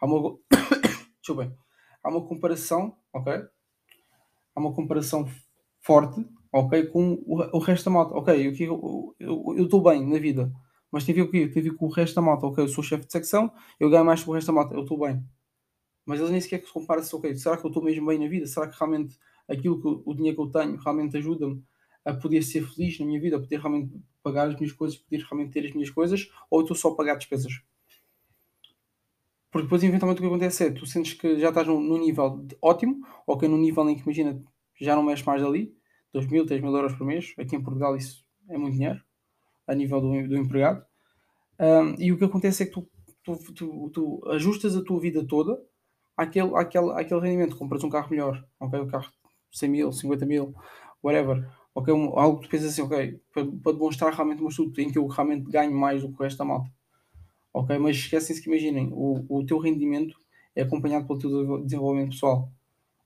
Há 0.00 0.06
uma, 0.06 0.38
Deixa 1.24 1.54
há 2.02 2.08
uma 2.08 2.26
comparação, 2.26 2.96
ok? 3.12 3.32
Há 4.54 4.60
uma 4.60 4.72
comparação 4.72 5.28
forte 5.80 6.26
ok? 6.52 6.86
Com 6.86 7.14
o, 7.26 7.56
o 7.56 7.58
resto 7.58 7.86
da 7.86 7.90
malta, 7.90 8.14
ok? 8.14 8.46
Eu 9.18 9.64
estou 9.64 9.82
bem 9.82 10.06
na 10.06 10.18
vida, 10.18 10.52
mas 10.90 11.04
tem 11.04 11.14
a 11.14 11.16
ver 11.16 11.24
com 11.24 11.28
o 11.28 11.32
quê? 11.32 11.48
Tem 11.48 11.60
a 11.60 11.64
ver 11.64 11.76
com 11.76 11.86
o 11.86 11.90
resto 11.90 12.14
da 12.14 12.22
malta, 12.22 12.46
ok? 12.46 12.62
Eu 12.62 12.68
sou 12.68 12.84
chefe 12.84 13.06
de 13.06 13.12
secção, 13.12 13.50
eu 13.80 13.88
ganho 13.88 14.04
mais 14.04 14.22
que 14.22 14.28
o 14.28 14.32
resto 14.34 14.48
da 14.48 14.52
malta, 14.52 14.74
eu 14.74 14.82
estou 14.82 15.00
bem. 15.00 15.24
Mas 16.04 16.20
eles 16.20 16.30
nem 16.30 16.40
sequer 16.40 16.58
que 16.58 16.66
se 16.66 16.72
compara-se, 16.72 17.14
ok? 17.16 17.34
Será 17.36 17.56
que 17.56 17.64
eu 17.64 17.68
estou 17.68 17.82
mesmo 17.82 18.06
bem 18.06 18.18
na 18.18 18.28
vida? 18.28 18.46
Será 18.46 18.68
que 18.68 18.78
realmente 18.78 19.16
aquilo 19.48 19.80
que 19.80 20.02
o 20.04 20.14
dinheiro 20.14 20.36
que 20.36 20.42
eu 20.42 20.50
tenho 20.50 20.76
realmente 20.76 21.16
ajuda-me 21.16 21.62
a 22.04 22.12
poder 22.12 22.42
ser 22.42 22.66
feliz 22.68 22.98
na 22.98 23.06
minha 23.06 23.20
vida, 23.20 23.36
a 23.36 23.40
poder 23.40 23.60
realmente 23.60 23.92
pagar 24.22 24.48
as 24.48 24.54
minhas 24.56 24.72
coisas, 24.72 24.98
poder 24.98 25.22
realmente 25.22 25.52
ter 25.52 25.66
as 25.66 25.72
minhas 25.72 25.90
coisas, 25.90 26.30
ou 26.50 26.60
estou 26.60 26.76
só 26.76 26.88
a 26.88 26.96
pagar 26.96 27.16
despesas? 27.16 27.62
Porque 29.50 29.64
depois, 29.64 29.82
eventualmente, 29.82 30.20
o 30.20 30.22
que 30.22 30.28
acontece 30.28 30.64
é 30.64 30.70
tu 30.70 30.86
sentes 30.86 31.12
que 31.12 31.38
já 31.38 31.50
estás 31.50 31.66
num, 31.66 31.78
num 31.78 31.98
nível 31.98 32.38
de, 32.38 32.56
ótimo, 32.62 33.06
ou 33.26 33.36
que 33.36 33.44
é 33.44 33.48
num 33.48 33.58
nível 33.58 33.88
em 33.88 33.94
que, 33.94 34.02
imagina, 34.02 34.42
já 34.80 34.96
não 34.96 35.02
mexes 35.02 35.26
mais 35.26 35.42
ali, 35.42 35.76
2 36.12 36.26
mil, 36.26 36.46
3 36.46 36.60
mil 36.62 36.74
euros 36.74 36.94
por 36.94 37.06
mês. 37.06 37.34
Aqui 37.38 37.54
em 37.54 37.62
Portugal 37.62 37.94
isso 37.94 38.24
é 38.48 38.56
muito 38.56 38.74
dinheiro, 38.74 39.02
a 39.66 39.74
nível 39.74 40.00
do, 40.00 40.28
do 40.28 40.36
empregado. 40.36 40.84
Um, 41.60 41.94
e 41.98 42.10
o 42.10 42.18
que 42.18 42.24
acontece 42.24 42.62
é 42.62 42.66
que 42.66 42.72
tu, 42.72 42.88
tu, 43.22 43.36
tu, 43.52 43.90
tu, 43.90 44.22
ajustas 44.30 44.74
a 44.74 44.82
tua 44.82 44.98
vida 44.98 45.22
toda 45.26 45.60
àquele, 46.16 46.56
àquele, 46.56 46.90
àquele 46.92 47.20
rendimento. 47.20 47.56
Compras 47.56 47.84
um 47.84 47.90
carro 47.90 48.10
melhor, 48.10 48.42
ok? 48.58 48.80
Um 48.80 48.88
carro 48.88 49.12
100 49.52 49.68
mil, 49.68 49.92
50 49.92 50.24
mil, 50.24 50.54
whatever. 51.02 51.46
Ok, 51.74 51.92
algo 51.92 52.38
que 52.38 52.46
tu 52.46 52.50
pensas 52.50 52.72
assim, 52.72 52.82
ok, 52.82 53.20
para, 53.32 53.46
para 53.46 53.72
demonstrar 53.72 54.12
realmente 54.12 54.42
um 54.42 54.48
estudo 54.48 54.78
em 54.80 54.90
que 54.90 54.98
eu 54.98 55.06
realmente 55.06 55.50
ganho 55.50 55.74
mais 55.74 56.02
do 56.02 56.08
que 56.08 56.20
o 56.20 56.22
resto 56.22 56.38
da 56.38 56.44
malta. 56.44 56.70
Ok, 57.52 57.78
mas 57.78 57.96
esquecem-se 57.96 58.42
que 58.42 58.48
imaginem, 58.48 58.90
o, 58.92 59.24
o 59.28 59.44
teu 59.46 59.58
rendimento 59.58 60.18
é 60.54 60.62
acompanhado 60.62 61.06
pelo 61.06 61.18
teu 61.18 61.62
desenvolvimento 61.62 62.10
pessoal. 62.10 62.50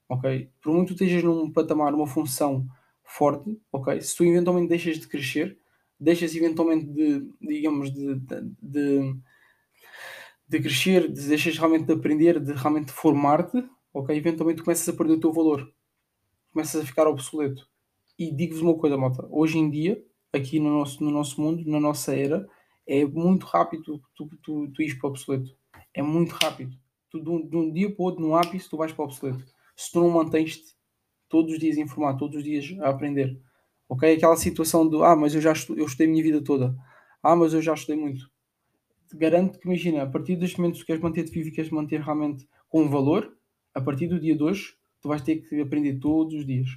Ok? 0.09 0.49
Por 0.61 0.73
muito 0.73 0.95
que 0.95 1.03
estejas 1.03 1.23
num 1.23 1.51
patamar, 1.51 1.93
uma 1.93 2.07
função 2.07 2.67
forte, 3.03 3.59
ok? 3.71 3.99
Se 4.01 4.15
tu 4.15 4.25
eventualmente 4.25 4.69
deixas 4.69 4.99
de 4.99 5.07
crescer, 5.07 5.57
deixas 5.99 6.35
eventualmente 6.35 6.85
de, 6.85 7.29
digamos, 7.41 7.91
de, 7.91 8.15
de, 8.61 9.15
de 10.47 10.59
crescer, 10.59 11.11
de, 11.11 11.27
deixas 11.27 11.57
realmente 11.57 11.85
de 11.85 11.93
aprender, 11.93 12.39
de 12.39 12.53
realmente 12.53 12.91
formar-te, 12.91 13.63
ok? 13.93 14.15
Eventualmente 14.15 14.61
começas 14.61 14.87
a 14.87 14.97
perder 14.97 15.13
o 15.13 15.19
teu 15.19 15.33
valor, 15.33 15.73
começas 16.51 16.81
a 16.81 16.85
ficar 16.85 17.07
obsoleto. 17.07 17.67
E 18.17 18.31
digo-vos 18.31 18.61
uma 18.61 18.75
coisa, 18.75 18.97
malta, 18.97 19.27
hoje 19.29 19.59
em 19.59 19.69
dia, 19.69 20.03
aqui 20.33 20.59
no 20.59 20.71
nosso, 20.71 21.03
no 21.03 21.11
nosso 21.11 21.39
mundo, 21.39 21.63
na 21.69 21.79
nossa 21.79 22.15
era, 22.15 22.47
é 22.87 23.05
muito 23.05 23.45
rápido 23.45 23.83
tu, 23.83 24.01
tu, 24.15 24.29
tu, 24.41 24.71
tu 24.71 24.81
ires 24.81 24.95
para 24.95 25.07
o 25.07 25.09
obsoleto. 25.11 25.55
É 25.93 26.01
muito 26.01 26.31
rápido. 26.31 26.75
Tu, 27.11 27.21
de, 27.21 27.29
um, 27.29 27.47
de 27.47 27.55
um 27.55 27.71
dia 27.71 27.93
para 27.93 28.01
o 28.01 28.05
outro, 28.05 28.21
num 28.21 28.35
ápice, 28.35 28.69
tu 28.69 28.77
vais 28.77 28.91
para 28.91 29.03
o 29.03 29.05
obsoleto. 29.05 29.45
Se 29.75 29.91
tu 29.91 29.99
não 29.99 30.09
mantens-te 30.09 30.75
todos 31.29 31.53
os 31.53 31.59
dias 31.59 31.77
a 31.77 31.81
informar, 31.81 32.15
todos 32.15 32.37
os 32.37 32.43
dias 32.43 32.75
a 32.81 32.89
aprender. 32.89 33.39
Ok? 33.87 34.11
Aquela 34.11 34.35
situação 34.35 34.87
do 34.87 35.03
ah, 35.03 35.15
mas 35.15 35.35
eu 35.35 35.41
já 35.41 35.51
estudei, 35.51 35.83
eu 35.83 35.87
estudei 35.87 36.07
a 36.07 36.09
minha 36.09 36.23
vida 36.23 36.43
toda. 36.43 36.75
Ah, 37.21 37.35
mas 37.35 37.53
eu 37.53 37.61
já 37.61 37.73
estudei 37.73 38.01
muito. 38.01 38.29
Garanto 39.13 39.59
que, 39.59 39.67
imagina, 39.67 40.03
a 40.03 40.07
partir 40.07 40.35
dos 40.35 40.55
momentos 40.55 40.81
que 40.81 40.87
queres 40.87 41.01
manter-te 41.01 41.31
vivo 41.31 41.49
e 41.49 41.51
queres 41.51 41.69
manter 41.69 42.01
realmente 42.01 42.47
com 42.67 42.89
valor, 42.89 43.37
a 43.73 43.81
partir 43.81 44.07
do 44.07 44.19
dia 44.19 44.35
de 44.35 44.43
hoje, 44.43 44.75
tu 45.01 45.07
vais 45.07 45.21
ter 45.21 45.37
que 45.37 45.61
aprender 45.61 45.99
todos 45.99 46.33
os 46.33 46.45
dias. 46.45 46.69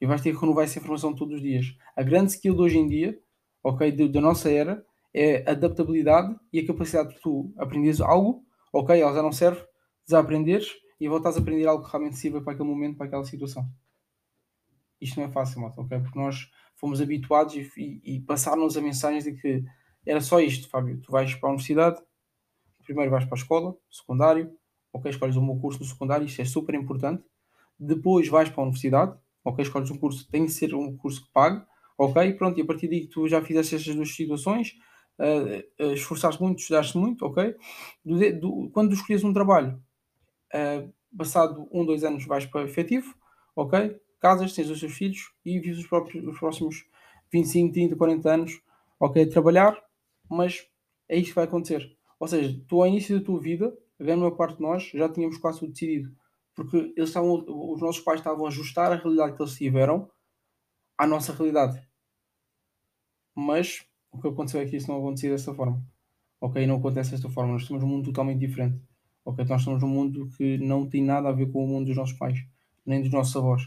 E 0.00 0.06
vais 0.06 0.20
ter 0.20 0.32
que 0.32 0.40
renovar 0.40 0.64
essa 0.64 0.78
informação 0.78 1.14
todos 1.14 1.36
os 1.36 1.42
dias. 1.42 1.76
A 1.94 2.02
grande 2.02 2.32
skill 2.32 2.54
de 2.54 2.62
hoje 2.62 2.78
em 2.78 2.88
dia, 2.88 3.20
ok, 3.62 3.92
da 4.08 4.20
nossa 4.20 4.50
era, 4.50 4.84
é 5.12 5.48
a 5.48 5.52
adaptabilidade 5.52 6.34
e 6.52 6.60
a 6.60 6.66
capacidade 6.66 7.14
de 7.14 7.20
tu 7.20 7.52
aprenderes 7.58 8.00
algo, 8.00 8.44
ok, 8.72 9.00
ela 9.00 9.12
já 9.12 9.22
não 9.22 9.32
serve, 9.32 9.62
desaprenderes 10.06 10.68
e 11.00 11.08
voltares 11.08 11.36
a 11.36 11.40
aprender 11.40 11.66
algo 11.66 11.84
que 11.84 11.90
realmente 11.90 12.16
sirva 12.16 12.40
para 12.40 12.52
aquele 12.52 12.68
momento, 12.68 12.96
para 12.96 13.06
aquela 13.06 13.24
situação. 13.24 13.68
Isto 15.00 15.18
não 15.18 15.26
é 15.26 15.30
fácil, 15.30 15.60
malta, 15.60 15.80
ok? 15.80 15.98
Porque 15.98 16.18
nós 16.18 16.50
fomos 16.76 17.00
habituados 17.00 17.54
e, 17.54 17.70
e, 17.76 18.16
e 18.16 18.20
passaram-nos 18.20 18.76
a 18.76 18.80
mensagem 18.80 19.22
de 19.22 19.40
que 19.40 19.64
era 20.06 20.20
só 20.20 20.40
isto, 20.40 20.68
Fábio. 20.68 21.00
Tu 21.00 21.10
vais 21.10 21.34
para 21.34 21.48
a 21.48 21.52
universidade, 21.52 22.02
primeiro 22.84 23.10
vais 23.10 23.24
para 23.24 23.34
a 23.34 23.40
escola, 23.40 23.76
secundário, 23.90 24.52
ok? 24.92 25.10
Escolhes 25.10 25.36
um 25.36 25.46
bom 25.46 25.58
curso 25.58 25.78
no 25.78 25.84
secundário, 25.84 26.26
isto 26.26 26.40
é 26.40 26.44
super 26.44 26.74
importante. 26.74 27.24
Depois 27.78 28.28
vais 28.28 28.48
para 28.50 28.60
a 28.60 28.64
universidade, 28.64 29.18
ok? 29.44 29.62
Escolhes 29.62 29.90
um 29.90 29.98
curso, 29.98 30.28
tem 30.30 30.44
de 30.44 30.52
ser 30.52 30.74
um 30.74 30.96
curso 30.96 31.24
que 31.24 31.32
pague, 31.32 31.64
ok? 31.98 32.32
Pronto, 32.34 32.58
e 32.58 32.62
a 32.62 32.66
partir 32.66 32.88
daí 32.88 33.06
tu 33.06 33.28
já 33.28 33.42
fizeste 33.42 33.74
estas 33.74 33.94
duas 33.94 34.14
situações, 34.14 34.74
uh, 35.18 35.84
uh, 35.84 35.92
esforçaste 35.92 36.40
muito, 36.42 36.60
estudaste 36.60 36.96
muito, 36.96 37.24
ok? 37.26 37.54
Do, 38.04 38.40
do, 38.40 38.70
quando 38.70 38.92
escolhes 38.92 39.24
um 39.24 39.32
trabalho, 39.32 39.82
uh, 40.54 40.92
passado 41.16 41.68
um, 41.72 41.84
dois 41.84 42.04
anos 42.04 42.24
vais 42.26 42.46
para 42.46 42.64
efetivo, 42.64 43.14
ok? 43.54 43.96
Casas, 44.20 44.54
tens 44.54 44.70
os 44.70 44.80
teus 44.80 44.92
filhos 44.92 45.32
e 45.44 45.58
vives 45.58 45.78
os, 45.78 45.86
próprios, 45.86 46.26
os 46.26 46.38
próximos 46.38 46.84
25, 47.32 47.72
30, 47.72 47.96
40 47.96 48.30
anos, 48.30 48.62
ok? 48.98 49.26
Trabalhar, 49.26 49.82
mas 50.28 50.66
é 51.08 51.16
isto 51.16 51.30
que 51.30 51.34
vai 51.34 51.44
acontecer. 51.44 51.96
Ou 52.18 52.28
seja, 52.28 52.60
tu 52.68 52.82
ao 52.82 52.88
início 52.88 53.18
da 53.18 53.24
tua 53.24 53.40
vida, 53.40 53.74
a 53.98 54.04
grande 54.04 54.20
maior 54.20 54.36
parte 54.36 54.56
de 54.56 54.62
nós 54.62 54.90
já 54.94 55.08
tínhamos 55.08 55.38
quase 55.38 55.60
tudo 55.60 55.72
decidido. 55.72 56.14
Porque 56.60 56.92
eles 56.94 57.08
estavam, 57.08 57.42
os 57.48 57.80
nossos 57.80 58.02
pais 58.02 58.20
estavam 58.20 58.44
a 58.44 58.48
ajustar 58.48 58.92
a 58.92 58.96
realidade 58.96 59.34
que 59.34 59.42
eles 59.42 59.54
tiveram 59.56 60.10
à 60.98 61.06
nossa 61.06 61.32
realidade. 61.32 61.82
Mas 63.34 63.86
o 64.12 64.20
que 64.20 64.28
aconteceu 64.28 64.60
é 64.60 64.66
que 64.66 64.76
isso 64.76 64.90
não 64.90 64.98
aconteceu 64.98 65.30
dessa 65.30 65.54
forma. 65.54 65.82
Ok? 66.38 66.66
Não 66.66 66.76
acontece 66.76 67.12
desta 67.12 67.30
forma. 67.30 67.54
Nós 67.54 67.66
temos 67.66 67.82
um 67.82 67.86
mundo 67.86 68.04
totalmente 68.04 68.40
diferente. 68.40 68.78
Ok? 69.24 69.42
Nós 69.46 69.62
estamos 69.62 69.80
num 69.80 69.88
mundo 69.88 70.28
que 70.36 70.58
não 70.58 70.86
tem 70.86 71.02
nada 71.02 71.30
a 71.30 71.32
ver 71.32 71.50
com 71.50 71.64
o 71.64 71.66
mundo 71.66 71.86
dos 71.86 71.96
nossos 71.96 72.18
pais, 72.18 72.44
nem 72.84 73.00
dos 73.00 73.10
nossos 73.10 73.34
avós. 73.34 73.66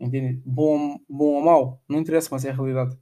Entende? 0.00 0.42
Bom, 0.44 0.98
bom 1.08 1.34
ou 1.36 1.42
mau, 1.44 1.82
não 1.88 2.00
interessa, 2.00 2.30
mas 2.32 2.44
é 2.44 2.50
a 2.50 2.52
realidade. 2.52 2.98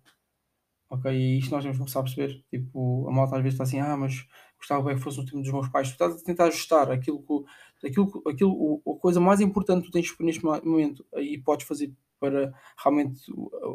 Ok? 0.91 1.11
E 1.11 1.39
isto 1.39 1.53
nós 1.53 1.63
temos 1.63 1.79
que 1.79 1.85
começar 1.85 2.01
a 2.01 2.03
perceber. 2.03 2.45
Tipo, 2.51 3.09
a 3.09 3.13
malta 3.13 3.37
às 3.37 3.43
vezes 3.43 3.55
está 3.55 3.65
assim, 3.65 3.81
ah, 3.81 3.97
mas 3.97 4.27
gostava 4.59 4.83
bem 4.83 4.97
que 4.97 5.03
fosse 5.03 5.21
o 5.21 5.25
tempo 5.25 5.41
dos 5.41 5.51
meus 5.51 5.69
pais. 5.69 5.89
Tu 5.89 5.93
estás 5.93 6.21
a 6.21 6.23
tentar 6.23 6.45
ajustar 6.49 6.91
aquilo 6.91 7.23
que, 7.23 7.51
aquilo, 7.85 8.23
aquilo, 8.27 8.83
a 8.87 9.01
coisa 9.01 9.21
mais 9.21 9.41
importante 9.41 9.83
que 9.83 9.89
tu 9.89 9.93
tens 9.93 10.15
neste 10.21 10.45
momento 10.45 11.05
e 11.17 11.39
podes 11.39 11.67
fazer 11.67 11.93
para 12.21 12.55
realmente 12.83 13.21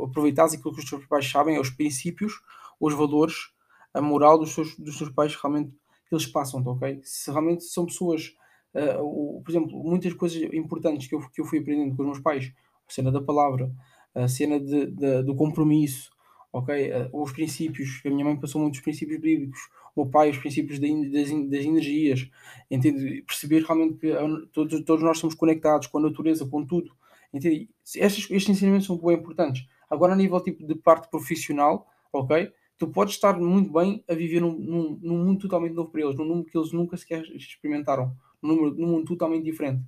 aproveitares 0.04 0.54
aquilo 0.54 0.74
que 0.74 0.80
os 0.80 0.90
teus 0.90 1.06
pais 1.06 1.30
sabem, 1.30 1.58
é 1.58 1.60
os 1.60 1.70
princípios, 1.70 2.42
os 2.80 2.94
valores, 2.94 3.52
a 3.94 4.02
moral 4.02 4.40
dos 4.40 4.56
teus, 4.56 4.78
dos 4.78 4.98
teus 4.98 5.10
pais 5.10 5.36
realmente 5.36 5.72
que 6.08 6.16
eles 6.16 6.26
passam, 6.26 6.64
ok? 6.66 7.02
Se 7.04 7.30
realmente 7.30 7.66
são 7.66 7.86
pessoas, 7.86 8.34
uh, 8.74 9.42
por 9.42 9.52
exemplo, 9.52 9.84
muitas 9.84 10.14
coisas 10.14 10.42
importantes 10.54 11.08
que 11.08 11.16
eu, 11.16 11.20
que 11.30 11.42
eu 11.42 11.46
fui 11.46 11.60
aprendendo 11.60 11.96
com 11.96 12.04
os 12.04 12.08
meus 12.08 12.20
pais, 12.22 12.54
a 12.88 12.92
cena 12.92 13.12
da 13.12 13.22
palavra, 13.22 13.70
a 14.16 14.28
cena 14.30 14.58
de, 14.58 14.86
de, 14.86 15.24
do 15.24 15.36
compromisso, 15.36 16.10
ok? 16.54 16.92
Uh, 16.92 17.22
os 17.22 17.34
princípios, 17.34 18.02
a 18.06 18.10
minha 18.10 18.24
mãe 18.24 18.40
passou 18.40 18.62
muitos 18.62 18.80
princípios 18.80 19.20
bíblicos, 19.20 19.60
o 20.02 20.10
pai, 20.10 20.30
os 20.30 20.38
princípios 20.38 20.80
das 20.80 21.66
energias, 21.66 22.30
entende? 22.70 23.24
Perceber 23.24 23.64
realmente 23.64 23.98
que 23.98 24.14
todos, 24.52 24.84
todos 24.84 25.04
nós 25.04 25.18
somos 25.18 25.36
conectados 25.36 25.88
com 25.88 25.98
a 25.98 26.02
natureza, 26.02 26.46
com 26.46 26.66
tudo, 26.66 26.92
entende? 27.34 27.70
Estes, 27.96 28.30
estes 28.30 28.50
ensinamentos 28.50 28.88
são 28.88 28.98
bem 28.98 29.16
importantes. 29.16 29.68
Agora, 29.90 30.14
a 30.14 30.16
nível 30.16 30.40
tipo 30.42 30.66
de 30.66 30.76
parte 30.76 31.10
profissional, 31.10 31.88
ok? 32.12 32.52
tu 32.78 32.88
podes 32.88 33.16
estar 33.16 33.38
muito 33.40 33.72
bem 33.72 34.04
a 34.08 34.14
viver 34.14 34.40
num, 34.40 34.58
num, 34.58 35.00
num, 35.02 35.26
mundo 35.26 35.42
totalmente 35.42 35.74
novo 35.74 35.90
para 35.90 36.02
eles, 36.02 36.16
num 36.16 36.26
mundo 36.26 36.46
que 36.46 36.58
eles 36.58 36.72
nunca 36.72 36.96
sequer 36.96 37.24
experimentaram, 37.36 38.16
num, 38.42 38.70
num 38.70 38.88
mundo 38.88 39.06
totalmente 39.06 39.44
diferente 39.44 39.84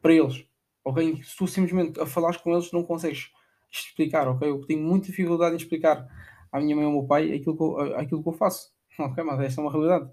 para 0.00 0.12
eles. 0.12 0.44
Ok? 0.84 1.22
Se 1.22 1.36
tu 1.36 1.46
simplesmente 1.46 2.00
a 2.00 2.06
falares 2.06 2.36
com 2.38 2.52
eles 2.52 2.72
não 2.72 2.82
consegues 2.82 3.30
explicar, 3.70 4.28
ok? 4.28 4.48
Eu 4.48 4.66
tenho 4.66 4.82
muita 4.82 5.06
dificuldade 5.06 5.54
em 5.54 5.58
explicar 5.58 6.06
à 6.50 6.60
minha 6.60 6.74
mãe 6.74 6.84
ou 6.84 6.90
ao 6.90 6.98
meu 6.98 7.06
pai 7.06 7.32
aquilo 7.32 7.56
que 7.56 7.62
eu, 7.62 7.96
aquilo 7.96 8.22
que 8.22 8.28
eu 8.28 8.32
faço. 8.32 8.72
Ok, 8.98 9.24
mas 9.24 9.40
esta 9.40 9.60
é 9.60 9.64
uma 9.64 9.72
realidade. 9.72 10.10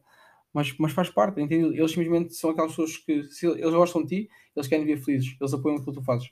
Mas, 0.54 0.76
mas 0.80 0.92
faz 0.94 1.10
parte, 1.10 1.42
entende? 1.42 1.78
Eles 1.78 1.92
simplesmente 1.92 2.34
são 2.34 2.50
aquelas 2.50 2.72
pessoas 2.72 2.98
que, 2.98 3.24
se 3.26 3.46
eles 3.46 3.74
gostam 3.74 4.04
de 4.04 4.24
ti, 4.24 4.30
eles 4.56 4.68
querem 4.68 4.86
ver 4.86 4.98
felizes, 4.98 5.36
eles 5.40 5.54
apoiam 5.54 5.78
aquilo 5.78 5.94
que 5.94 6.00
tu 6.00 6.06
fazes, 6.06 6.30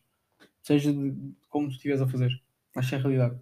seja 0.63 0.91
de, 0.91 1.13
como 1.49 1.67
tu 1.67 1.73
estiveres 1.73 2.01
a 2.01 2.07
fazer. 2.07 2.31
Que 2.73 2.79
é 2.79 2.97
a 2.97 3.01
realidade. 3.01 3.39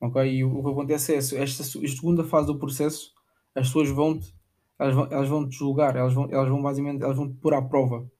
Ok? 0.00 0.22
E 0.32 0.44
o, 0.44 0.58
o 0.58 0.64
que 0.64 0.70
acontece 0.70 1.14
é 1.14 1.16
esta, 1.18 1.38
esta 1.38 1.64
segunda 1.64 2.24
fase 2.24 2.46
do 2.46 2.58
processo, 2.58 3.12
as 3.54 3.66
pessoas 3.68 3.90
vão-te 3.90 4.34
elas 4.78 4.94
vão, 4.94 5.08
elas 5.10 5.28
vão 5.28 5.48
te 5.48 5.56
julgar, 5.56 5.96
elas 5.96 6.12
vão, 6.14 6.28
elas 6.30 6.48
vão 6.48 6.60
basicamente, 6.62 7.02
elas 7.02 7.16
vão 7.16 7.28
te 7.30 7.38
pôr 7.38 7.54
à 7.54 7.62
prova. 7.62 8.10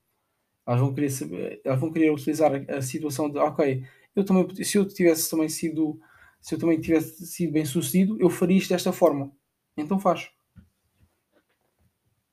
Elas 0.67 0.81
vão 0.81 0.95
querer 0.95 1.11
saber, 1.11 1.61
elas 1.65 1.81
vão 1.81 1.93
querer 1.93 2.11
utilizar 2.11 2.53
a, 2.55 2.77
a 2.77 2.83
situação 2.83 3.31
de, 3.31 3.39
ok, 3.39 3.85
eu 4.17 4.25
também, 4.25 4.65
se 4.65 4.79
eu 4.79 4.87
tivesse 4.87 5.31
também 5.31 5.49
sido, 5.49 6.01
se 6.41 6.55
eu 6.55 6.59
também 6.59 6.81
tivesse 6.81 7.27
sido 7.27 7.53
bem 7.53 7.65
sucedido, 7.65 8.17
eu 8.21 8.31
faria 8.31 8.59
isto 8.59 8.71
desta 8.71 8.93
forma. 8.93 9.33
Então 9.77 9.99
faz. 9.99 10.31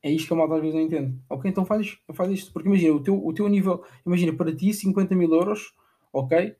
É 0.03 0.11
isto 0.11 0.27
que 0.27 0.33
a 0.33 0.37
malta 0.37 0.55
às 0.55 0.61
vezes 0.61 0.75
não 0.75 0.81
entende. 0.81 1.19
Ok, 1.29 1.49
então 1.49 1.63
faz 1.63 1.81
isto, 1.81 2.13
faz 2.13 2.31
isto. 2.31 2.51
Porque 2.51 2.67
imagina, 2.67 2.93
o 2.93 3.03
teu, 3.03 3.23
o 3.23 3.33
teu 3.33 3.47
nível, 3.47 3.83
imagina, 4.05 4.35
para 4.35 4.55
ti 4.55 4.73
50 4.73 5.15
mil 5.15 5.31
euros, 5.31 5.75
ok, 6.11 6.55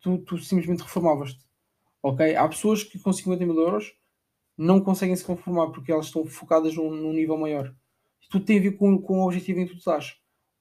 tu, 0.00 0.18
tu 0.18 0.38
simplesmente 0.38 0.82
reformavas-te. 0.82 1.44
Ok? 2.02 2.34
Há 2.34 2.48
pessoas 2.48 2.82
que 2.82 2.98
com 2.98 3.12
50 3.12 3.44
mil 3.46 3.58
euros 3.58 3.94
não 4.56 4.80
conseguem 4.80 5.16
se 5.16 5.24
conformar 5.24 5.70
porque 5.70 5.90
elas 5.90 6.06
estão 6.06 6.24
focadas 6.26 6.74
num, 6.76 6.90
num 6.90 7.12
nível 7.12 7.36
maior. 7.38 7.74
Tudo 8.30 8.44
tem 8.44 8.58
a 8.58 8.62
ver 8.62 8.72
com, 8.72 9.00
com 9.00 9.20
o 9.20 9.26
objetivo 9.26 9.60
em 9.60 9.66
que 9.66 9.72
tu 9.72 9.78
estás. 9.78 10.16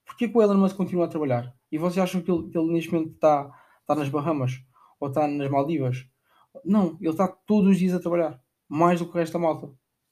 Porquê 0.06 0.28
que 0.28 0.38
o 0.38 0.42
Elon 0.42 0.58
Musk 0.58 0.76
continua 0.76 1.06
a 1.06 1.08
trabalhar? 1.10 1.54
E 1.72 1.78
vocês 1.78 2.00
acham 2.00 2.22
que 2.22 2.32
ele, 2.32 2.50
que 2.50 2.58
ele 2.58 2.72
neste 2.72 2.92
momento 2.92 3.14
está, 3.14 3.52
está 3.82 3.94
nas 3.94 4.10
Bahamas? 4.10 4.54
Ou 5.00 5.10
está 5.10 5.28
nas 5.28 5.50
Maldivas? 5.50 6.08
Não, 6.66 6.98
ele 7.00 7.10
está 7.10 7.28
todos 7.28 7.72
os 7.72 7.78
dias 7.78 7.94
a 7.94 8.00
trabalhar. 8.00 8.42
Mais 8.70 9.00
do 9.00 9.06
que 9.06 9.12
o 9.12 9.20
resto 9.20 9.34
da 9.34 9.40
malta. 9.40 9.70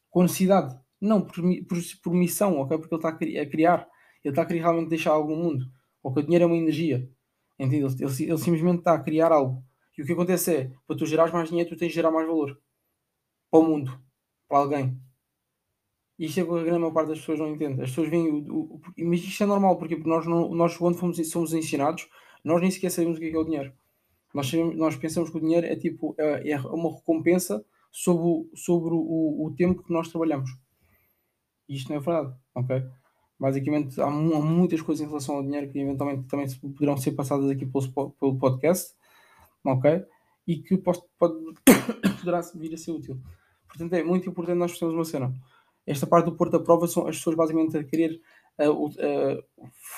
Com 0.10 0.24
necessidade. 0.24 0.78
Não, 1.00 1.22
por, 1.22 1.36
por, 1.68 1.78
por 2.04 2.14
missão, 2.14 2.60
ok? 2.60 2.78
Porque 2.78 2.94
ele 2.94 3.00
está 3.00 3.10
a 3.10 3.46
criar. 3.46 3.88
Ele 4.24 4.32
está 4.32 4.42
a 4.42 4.46
querer 4.46 4.60
realmente 4.60 4.90
deixar 4.90 5.12
algo 5.12 5.30
no 5.30 5.38
mundo. 5.38 5.66
Porque 6.02 6.20
o 6.20 6.24
dinheiro 6.24 6.44
é 6.44 6.48
uma 6.48 6.58
energia. 6.58 7.10
Entende? 7.60 7.86
Ele, 7.86 7.86
ele, 7.86 8.32
ele 8.32 8.38
simplesmente 8.38 8.80
está 8.80 8.94
a 8.94 9.00
criar 9.00 9.32
algo. 9.32 9.64
E 9.98 10.02
o 10.02 10.06
que 10.06 10.14
acontece 10.14 10.56
é, 10.56 10.72
para 10.86 10.96
tu 10.96 11.06
gerares 11.06 11.34
mais 11.34 11.50
dinheiro, 11.50 11.70
tu 11.70 11.78
tens 11.78 11.90
de 11.90 11.96
gerar 11.96 12.12
mais 12.12 12.28
valor. 12.28 12.60
Para 13.50 13.60
o 13.60 13.64
mundo. 13.64 14.00
Para 14.48 14.60
alguém. 14.60 15.00
Isto 16.20 16.40
é 16.40 16.44
o 16.44 16.48
que 16.48 16.60
a 16.60 16.64
grande 16.64 16.80
maior 16.80 16.94
parte 16.94 17.10
das 17.10 17.20
pessoas 17.20 17.40
não 17.40 17.54
entende. 17.54 17.82
As 17.82 17.90
pessoas 17.90 18.10
veem 18.10 18.28
o, 18.28 18.60
o, 18.60 18.82
mas 18.98 19.20
isto 19.20 19.44
é 19.44 19.46
normal, 19.46 19.78
porque 19.78 19.96
nós, 19.98 20.26
não, 20.26 20.50
nós 20.50 20.76
quando 20.76 20.98
fomos, 20.98 21.30
somos 21.30 21.54
ensinados, 21.54 22.10
nós 22.44 22.60
nem 22.62 22.72
sequer 22.72 22.90
sabemos 22.90 23.18
o 23.18 23.20
que 23.20 23.28
é, 23.28 23.30
que 23.30 23.36
é 23.36 23.40
o 23.40 23.44
dinheiro. 23.44 23.72
Nós, 24.34 24.48
sabemos, 24.48 24.76
nós 24.76 24.96
pensamos 24.96 25.30
que 25.30 25.38
o 25.38 25.40
dinheiro 25.40 25.66
é 25.68 25.76
tipo 25.76 26.16
é, 26.18 26.50
é 26.50 26.60
uma 26.60 26.96
recompensa 26.96 27.64
sobre, 27.92 28.50
sobre 28.56 28.94
o, 28.94 29.46
o 29.46 29.54
tempo 29.56 29.84
que 29.84 29.94
nós 29.94 30.10
trabalhamos. 30.10 30.50
Isto 31.68 31.90
não 31.90 31.98
é 31.98 32.00
verdade, 32.00 32.36
ok? 32.56 32.84
Basicamente, 33.40 34.00
há, 34.02 34.06
há, 34.06 34.10
muitas 34.10 34.82
coisas 34.82 35.06
em 35.06 35.08
relação 35.08 35.36
ao 35.36 35.44
dinheiro 35.44 35.70
que 35.72 35.80
eventualmente 35.80 36.28
também 36.28 36.48
poderão 36.60 36.98
ser 36.98 37.12
passadas 37.12 37.50
aqui 37.50 37.66
pelo, 37.66 38.12
pelo 38.12 38.38
podcast, 38.38 38.96
ok? 39.64 40.04
E 40.48 40.58
que 40.58 40.78
pode, 40.78 41.02
pode 41.20 41.36
poderá 42.20 42.42
vir 42.56 42.74
a 42.74 42.78
ser 42.78 42.92
útil. 42.92 43.20
Portanto, 43.68 43.94
é 43.94 44.04
muito 44.04 44.30
importante 44.30 44.58
nós 44.58 44.72
percebermos 44.72 44.98
uma 44.98 45.06
cena 45.06 45.34
esta 45.88 46.06
parte 46.06 46.26
do 46.26 46.36
Porto 46.36 46.58
à 46.58 46.60
prova 46.60 46.86
são 46.86 47.08
as 47.08 47.16
pessoas 47.16 47.38
basicamente 47.38 47.78
a 47.78 47.84
querer 47.84 48.22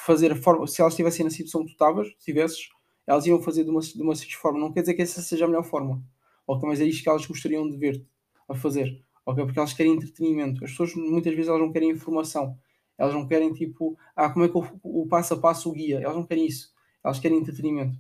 fazer 0.06 0.32
a 0.32 0.36
forma, 0.36 0.68
se 0.68 0.82
elas 0.82 0.96
tivessem 0.96 1.24
na 1.24 1.32
situação 1.32 1.66
que 1.66 1.72
se 1.72 2.18
tivesses, 2.20 2.70
elas 3.08 3.26
iam 3.26 3.42
fazer 3.42 3.64
de 3.64 3.72
uma, 3.72 3.82
de 3.82 4.02
uma 4.02 4.14
forma. 4.16 4.60
Não 4.60 4.72
quer 4.72 4.82
dizer 4.82 4.94
que 4.94 5.02
essa 5.02 5.22
seja 5.22 5.46
a 5.46 5.48
melhor 5.48 5.64
forma, 5.64 6.04
ok? 6.50 6.68
Mas 6.68 6.82
é 6.82 6.86
isto 6.86 7.04
que 7.04 7.10
elas 7.10 7.26
gostariam 7.26 7.70
de 7.70 7.78
ver 7.78 8.04
a 8.48 8.56
fazer, 8.56 9.04
ok? 9.26 9.46
Porque 9.46 9.60
elas 9.60 9.74
querem 9.74 9.94
entretenimento. 9.94 10.64
As 10.64 10.72
pessoas 10.72 10.96
muitas 10.96 11.34
vezes 11.34 11.48
elas 11.48 11.62
não 11.62 11.72
querem 11.72 11.92
informação, 11.92 12.58
elas 12.98 13.14
não 13.14 13.28
querem 13.28 13.54
tipo, 13.54 13.96
ah, 14.16 14.30
como 14.30 14.46
é 14.46 14.50
que 14.50 14.58
o, 14.58 15.08
passo 15.08 15.36
a 15.36 15.40
passo 15.40 15.70
o 15.70 15.74
guia, 15.74 16.00
elas 16.00 16.16
não 16.16 16.26
querem 16.26 16.48
isso, 16.48 16.74
elas 17.04 17.20
querem 17.20 17.38
entretenimento. 17.38 17.98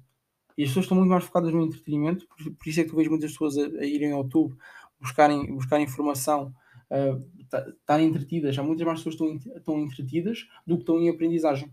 E 0.57 0.63
as 0.63 0.69
pessoas 0.69 0.85
estão 0.85 0.97
muito 0.97 1.11
mais 1.11 1.23
focadas 1.23 1.53
no 1.53 1.61
entretenimento, 1.61 2.27
por, 2.27 2.37
por 2.37 2.67
isso 2.67 2.79
é 2.79 2.83
que 2.83 2.89
tu 2.89 2.95
vês 2.95 3.07
muitas 3.07 3.31
pessoas 3.31 3.57
a, 3.57 3.61
a 3.61 3.85
irem 3.85 4.11
ao 4.11 4.23
YouTube 4.23 4.55
buscarem, 4.99 5.53
buscar 5.53 5.79
informação 5.79 6.53
uh, 6.89 7.69
estarem 7.79 8.07
entretidas. 8.07 8.57
Há 8.57 8.63
muitas 8.63 8.85
mais 8.85 8.99
pessoas 8.99 9.15
estão, 9.15 9.55
estão 9.55 9.79
entretidas 9.79 10.47
do 10.65 10.75
que 10.75 10.81
estão 10.81 10.99
em 10.99 11.09
aprendizagem. 11.09 11.71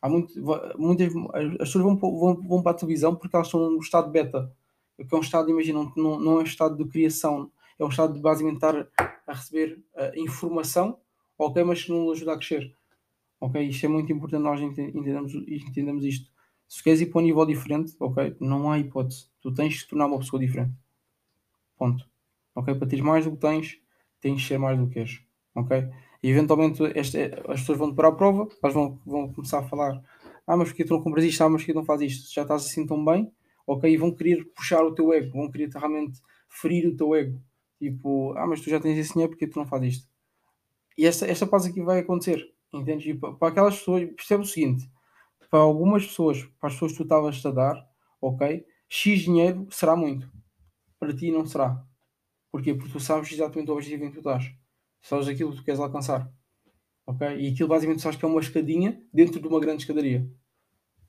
Há 0.00 0.08
muito, 0.08 0.34
muitas, 0.78 1.12
as 1.58 1.68
pessoas 1.68 1.84
vão, 1.84 1.96
vão, 1.96 2.34
vão 2.42 2.62
para 2.62 2.72
a 2.72 2.74
televisão 2.74 3.16
porque 3.16 3.34
elas 3.34 3.46
estão 3.46 3.70
no 3.70 3.78
estado 3.78 4.10
beta, 4.10 4.52
que 5.04 5.14
é 5.14 5.18
um 5.18 5.22
estado, 5.22 5.50
imagina, 5.50 5.90
não, 5.96 6.18
não 6.18 6.32
é 6.38 6.42
um 6.42 6.42
estado 6.42 6.76
de 6.76 6.90
criação, 6.90 7.50
é 7.78 7.84
um 7.84 7.88
estado 7.88 8.14
de 8.14 8.20
basicamente 8.20 8.56
estar 8.56 8.88
a 9.26 9.32
receber 9.32 9.82
uh, 9.94 10.18
informação, 10.18 10.98
ok, 11.38 11.62
mas 11.64 11.84
que 11.84 11.90
não 11.90 12.10
ajuda 12.10 12.32
a 12.32 12.36
crescer. 12.36 12.74
Ok, 13.40 13.60
isto 13.60 13.86
é 13.86 13.88
muito 13.88 14.12
importante 14.12 14.42
nós 14.42 14.60
entendemos, 14.60 15.34
entendemos 15.34 16.04
isto. 16.04 16.30
Se 16.68 16.82
queres 16.82 17.00
ir 17.00 17.06
para 17.06 17.20
um 17.20 17.24
nível 17.24 17.44
diferente, 17.44 17.94
ok, 17.98 18.36
não 18.40 18.70
há 18.70 18.78
hipótese. 18.78 19.26
Tu 19.40 19.52
tens 19.52 19.74
de 19.74 19.80
te 19.80 19.88
tornar 19.88 20.06
uma 20.06 20.18
pessoa 20.18 20.40
diferente. 20.40 20.72
Ponto. 21.76 22.08
Ok, 22.54 22.74
para 22.74 22.86
teres 22.86 23.04
mais 23.04 23.24
do 23.24 23.32
que 23.32 23.38
tens, 23.38 23.80
tens 24.20 24.40
de 24.40 24.46
ser 24.46 24.58
mais 24.58 24.78
do 24.78 24.88
que 24.88 25.00
és, 25.00 25.20
ok? 25.54 25.88
E 26.22 26.30
eventualmente 26.30 26.82
este, 26.94 27.18
as 27.48 27.60
pessoas 27.60 27.78
vão 27.78 27.94
para 27.94 28.08
a 28.08 28.12
prova, 28.12 28.48
elas 28.62 28.74
vão, 28.74 29.00
vão 29.04 29.32
começar 29.32 29.58
a 29.58 29.62
falar: 29.62 30.02
Ah, 30.46 30.56
mas 30.56 30.68
porque 30.68 30.84
tu 30.84 30.94
não 30.94 31.02
compras 31.02 31.24
isto? 31.24 31.42
Ah, 31.42 31.48
mas 31.48 31.62
porque 31.62 31.72
não 31.72 31.84
fazes 31.84 32.12
isto? 32.12 32.32
Já 32.32 32.42
estás 32.42 32.66
assim 32.66 32.86
tão 32.86 33.04
bem, 33.04 33.32
ok? 33.66 33.96
Vão 33.96 34.14
querer 34.14 34.44
puxar 34.54 34.84
o 34.84 34.94
teu 34.94 35.12
ego, 35.12 35.32
vão 35.32 35.50
querer 35.50 35.68
realmente 35.70 36.20
ferir 36.48 36.86
o 36.88 36.96
teu 36.96 37.14
ego. 37.14 37.40
Tipo, 37.78 38.32
ah, 38.36 38.46
mas 38.46 38.60
tu 38.60 38.70
já 38.70 38.78
tens 38.78 38.98
esse 38.98 39.12
dinheiro, 39.12 39.30
porque 39.30 39.46
tu 39.46 39.58
não 39.58 39.66
fazes 39.66 39.94
isto? 39.94 40.08
E 40.96 41.06
esta, 41.06 41.26
esta 41.26 41.46
pausa 41.46 41.68
aqui 41.68 41.82
vai 41.82 42.00
acontecer, 42.00 42.52
entendes? 42.72 43.06
E 43.06 43.14
para, 43.14 43.32
para 43.32 43.48
aquelas 43.48 43.78
pessoas, 43.78 44.04
percebe 44.14 44.42
o 44.42 44.46
seguinte: 44.46 44.88
para 45.50 45.60
algumas 45.60 46.06
pessoas, 46.06 46.44
para 46.60 46.68
as 46.68 46.74
pessoas 46.74 46.92
que 46.92 46.98
tu 46.98 47.02
estavas 47.02 47.44
a 47.44 47.50
dar, 47.50 47.88
ok? 48.20 48.64
X 48.88 49.20
dinheiro 49.22 49.66
será 49.70 49.96
muito, 49.96 50.30
para 50.98 51.14
ti 51.14 51.30
não 51.30 51.46
será. 51.46 51.84
Porquê? 52.52 52.74
Porque 52.74 52.92
tu 52.92 53.00
sabes 53.00 53.32
exatamente 53.32 53.70
o 53.70 53.74
objetivo 53.74 54.04
em 54.04 54.08
que 54.08 54.14
tu 54.14 54.18
estás. 54.18 54.52
Sabes 55.00 55.26
aquilo 55.26 55.50
que 55.50 55.56
tu 55.56 55.64
queres 55.64 55.80
alcançar. 55.80 56.30
Ok? 57.06 57.26
E 57.26 57.48
aquilo 57.48 57.68
basicamente 57.68 58.02
sabes 58.02 58.18
que 58.18 58.24
é 58.24 58.28
uma 58.28 58.40
escadinha 58.40 59.02
dentro 59.12 59.40
de 59.40 59.48
uma 59.48 59.58
grande 59.58 59.82
escadaria. 59.82 60.30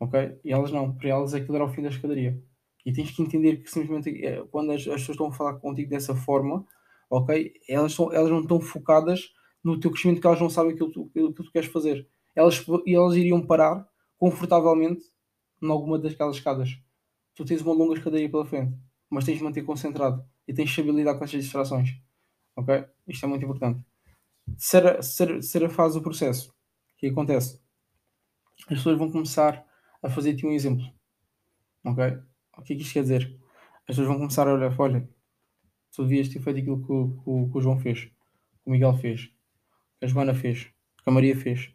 Ok? 0.03 0.37
E 0.43 0.51
elas 0.51 0.69
não. 0.69 0.93
Para 0.93 1.09
elas 1.09 1.33
aquilo 1.33 1.55
era 1.55 1.63
o 1.63 1.69
fim 1.69 1.81
da 1.81 1.87
escadaria. 1.87 2.37
E 2.85 2.91
tens 2.91 3.11
que 3.11 3.21
entender 3.21 3.63
que 3.63 3.71
simplesmente 3.71 4.25
é, 4.25 4.43
quando 4.51 4.71
as, 4.73 4.81
as, 4.81 4.85
pessoas 4.85 5.09
estão 5.09 5.27
a 5.27 5.31
falar 5.31 5.53
contigo 5.59 5.89
dessa 5.89 6.13
forma, 6.13 6.65
ok? 7.09 7.53
Elas, 7.69 7.93
são, 7.93 8.11
elas 8.11 8.29
não 8.29 8.41
estão 8.41 8.59
focadas 8.59 9.31
no 9.63 9.79
teu 9.79 9.89
crescimento 9.91 10.19
que 10.19 10.27
elas 10.27 10.41
não 10.41 10.49
sabem 10.49 10.73
aquilo, 10.73 10.89
aquilo 10.89 11.33
que 11.33 11.43
tu 11.43 11.51
queres 11.51 11.69
fazer. 11.69 12.05
Elas, 12.35 12.65
elas 12.85 13.15
iriam 13.15 13.45
parar 13.45 13.87
confortavelmente 14.17 15.01
em 15.61 15.71
alguma 15.71 15.97
daquelas 15.97 16.35
escadas. 16.35 16.77
Tu 17.33 17.45
tens 17.45 17.61
uma 17.61 17.73
longa 17.73 17.93
escadaria 17.93 18.29
pela 18.29 18.45
frente, 18.45 18.77
mas 19.09 19.23
tens 19.23 19.37
de 19.37 19.43
manter 19.43 19.63
concentrado 19.63 20.21
e 20.45 20.53
tens 20.53 20.69
de 20.69 20.75
saber 20.75 20.91
lidar 20.91 21.15
com 21.15 21.23
estas 21.23 21.41
distrações. 21.41 21.91
Ok? 22.57 22.83
Isto 23.07 23.25
é 23.25 23.29
muito 23.29 23.45
importante. 23.45 23.79
Ser, 24.57 25.01
ser, 25.01 25.41
ser 25.41 25.63
a 25.63 25.69
fase 25.69 25.97
do 25.97 26.03
processo, 26.03 26.49
o 26.49 26.97
que 26.97 27.07
acontece? 27.07 27.61
As 28.59 28.65
pessoas 28.65 28.97
vão 28.97 29.09
começar 29.09 29.65
a 30.03 30.09
fazer-te 30.09 30.45
um 30.45 30.51
exemplo. 30.51 30.85
Ok? 31.85 32.03
O 32.57 32.61
que 32.61 32.73
é 32.73 32.75
que 32.75 32.81
isto 32.83 32.93
quer 32.93 33.01
dizer? 33.01 33.39
As 33.81 33.87
pessoas 33.87 34.07
vão 34.07 34.17
começar 34.17 34.47
a 34.47 34.53
olhar, 34.53 34.73
olha, 34.79 35.09
tu 35.91 36.03
devias 36.03 36.29
ter 36.29 36.39
feito 36.39 36.59
aquilo 36.59 36.85
que 36.85 36.91
o, 36.91 37.17
que, 37.17 37.51
que 37.51 37.57
o 37.57 37.61
João 37.61 37.79
fez, 37.79 38.05
que 38.05 38.11
o 38.65 38.71
Miguel 38.71 38.93
fez, 38.95 39.31
que 39.99 40.05
a 40.05 40.07
Joana 40.07 40.33
fez, 40.33 40.65
que 40.65 41.09
a 41.09 41.11
Maria 41.11 41.35
fez. 41.35 41.73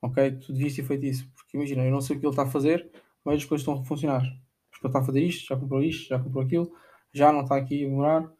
Ok? 0.00 0.32
Tu 0.32 0.52
devias 0.52 0.74
ter 0.74 0.84
feito 0.84 1.06
isso. 1.06 1.30
Porque 1.34 1.56
imagina, 1.56 1.84
eu 1.84 1.90
não 1.90 2.00
sei 2.00 2.16
o 2.16 2.20
que 2.20 2.26
ele 2.26 2.32
está 2.32 2.42
a 2.42 2.50
fazer, 2.50 2.90
mas 3.24 3.36
as 3.36 3.44
coisas 3.44 3.62
estão 3.62 3.80
a 3.80 3.84
funcionar. 3.84 4.22
Porque 4.70 4.86
ele 4.86 4.90
está 4.90 5.00
a 5.00 5.04
fazer 5.04 5.22
isto, 5.22 5.46
já 5.46 5.56
comprou 5.56 5.82
isto, 5.82 6.08
já 6.08 6.18
comprou 6.18 6.44
aquilo, 6.44 6.72
já 7.12 7.32
não 7.32 7.42
está 7.42 7.56
aqui 7.56 7.84
a 7.84 7.88
morar. 7.88 8.30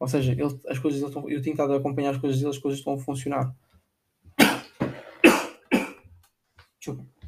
Ou 0.00 0.08
seja, 0.08 0.32
ele, 0.32 0.60
as 0.68 0.78
coisas, 0.78 1.00
estão, 1.00 1.28
eu 1.30 1.40
tenho 1.40 1.54
estado 1.54 1.72
a 1.72 1.76
acompanhar 1.76 2.10
as 2.10 2.18
coisas 2.18 2.40
dele, 2.40 2.50
as 2.50 2.58
coisas 2.58 2.80
estão 2.80 2.94
a 2.94 2.98
funcionar. 2.98 3.54
Desculpa. 6.80 7.21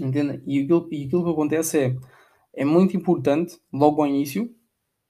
Entende? 0.00 0.42
E 0.46 0.60
aquilo, 0.60 0.88
e 0.90 1.04
aquilo 1.04 1.24
que 1.24 1.30
acontece 1.30 1.78
é, 1.78 1.96
é 2.54 2.64
muito 2.64 2.96
importante, 2.96 3.58
logo 3.72 4.02
ao 4.02 4.08
início, 4.08 4.54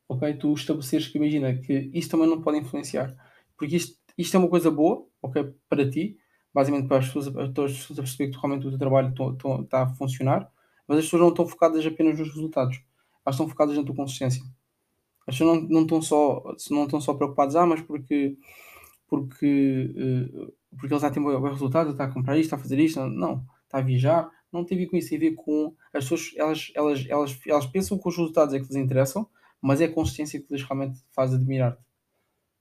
ok? 0.08 0.34
Tu 0.34 0.52
estabeleceres 0.54 1.08
que 1.08 1.18
imagina 1.18 1.54
que 1.54 1.90
isto 1.94 2.10
também 2.10 2.28
não 2.28 2.42
pode 2.42 2.58
influenciar. 2.58 3.14
Porque 3.56 3.76
isto, 3.76 3.96
isto 4.18 4.36
é 4.36 4.40
uma 4.40 4.48
coisa 4.48 4.70
boa, 4.70 5.06
ok? 5.22 5.52
Para 5.68 5.88
ti, 5.88 6.18
basicamente 6.52 6.88
para 6.88 6.98
as 6.98 7.06
pessoas, 7.06 7.28
para 7.30 7.64
as 7.64 7.72
pessoas 7.72 7.98
a 7.98 8.02
perceber 8.02 8.30
que 8.30 8.38
realmente 8.38 8.66
o 8.66 8.70
teu 8.70 8.78
trabalho 8.78 9.14
está 9.62 9.82
a 9.82 9.88
funcionar, 9.94 10.50
mas 10.86 10.98
as 10.98 11.04
pessoas 11.04 11.22
não 11.22 11.28
estão 11.30 11.46
focadas 11.46 11.84
apenas 11.86 12.18
nos 12.18 12.28
resultados, 12.28 12.82
elas 13.24 13.34
estão 13.34 13.48
focadas 13.48 13.76
na 13.76 13.84
tua 13.84 13.94
consistência. 13.94 14.42
As 15.26 15.38
pessoas 15.38 15.62
não, 15.62 15.68
não, 15.68 15.82
estão 15.82 16.02
só, 16.02 16.42
não 16.70 16.84
estão 16.84 17.00
só 17.00 17.14
preocupadas, 17.14 17.54
ah, 17.56 17.64
mas 17.64 17.80
porque, 17.80 18.36
porque, 19.06 19.94
uh, 19.96 20.52
porque 20.76 20.92
ele 20.92 21.06
está 21.06 21.08
a 21.08 21.20
um 21.20 21.40
bom 21.40 21.48
resultado, 21.48 21.90
está 21.90 22.04
a 22.04 22.12
comprar 22.12 22.36
isto, 22.36 22.46
está 22.46 22.56
a 22.56 22.58
fazer 22.58 22.78
isto, 22.80 23.00
não, 23.06 23.46
está 23.64 23.78
a 23.78 23.82
viajar, 23.82 24.30
não 24.52 24.64
tem 24.64 24.76
a 24.76 24.80
ver 24.80 24.86
com 24.88 24.96
isso, 24.96 25.08
tem 25.08 25.18
a 25.18 25.20
ver 25.20 25.34
com 25.34 25.74
as 25.92 26.04
pessoas, 26.04 26.32
elas, 26.36 26.72
elas, 26.74 27.06
elas, 27.08 27.40
elas 27.46 27.66
pensam 27.66 27.98
que 27.98 28.08
os 28.08 28.16
resultados 28.16 28.54
é 28.54 28.60
que 28.60 28.66
lhes 28.66 28.76
interessam, 28.76 29.28
mas 29.60 29.80
é 29.80 29.86
a 29.86 29.92
consistência 29.92 30.40
que 30.40 30.52
lhes 30.52 30.62
realmente 30.62 31.00
faz 31.10 31.32
admirar-te. 31.32 31.82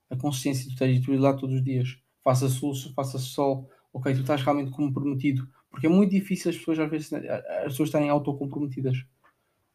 A 0.10 0.15
consistência 0.15 0.63
de 0.63 0.69
tu 0.69 0.84
estejas 0.84 1.06
tu 1.06 1.13
lá 1.13 1.34
todos 1.34 1.56
os 1.56 1.63
dias, 1.63 1.99
faça 2.23 2.47
sol, 2.47 2.73
faça 2.95 3.17
sol, 3.17 3.69
ok, 3.93 4.13
tu 4.13 4.21
estás 4.21 4.41
realmente 4.41 4.71
comprometido, 4.71 5.47
porque 5.69 5.88
é 5.88 5.89
muito 5.89 6.12
difícil 6.12 6.51
as 6.51 6.58
pessoas 6.58 6.80
às 6.80 6.89
vezes 6.89 7.13
as 7.13 7.63
pessoas 7.63 7.89
estarem 7.89 8.10
autocomprometidas. 8.10 8.97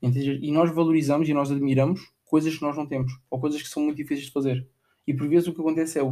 E 0.03 0.53
nós 0.53 0.73
valorizamos 0.75 1.29
e 1.29 1.35
nós 1.35 1.51
admiramos 1.51 2.13
coisas 2.25 2.55
que 2.55 2.63
nós 2.63 2.77
não 2.77 2.87
temos, 2.87 3.13
ou 3.31 3.41
coisas 3.41 3.63
que 3.63 3.69
são 3.69 3.83
muito 3.83 3.97
difíceis 3.97 4.27
de 4.27 4.33
fazer. 4.33 4.69
E 5.07 5.15
por 5.15 5.29
vezes 5.29 5.49
o 5.49 5.55
que 5.55 5.61
acontece 5.61 5.99
é 5.99 6.03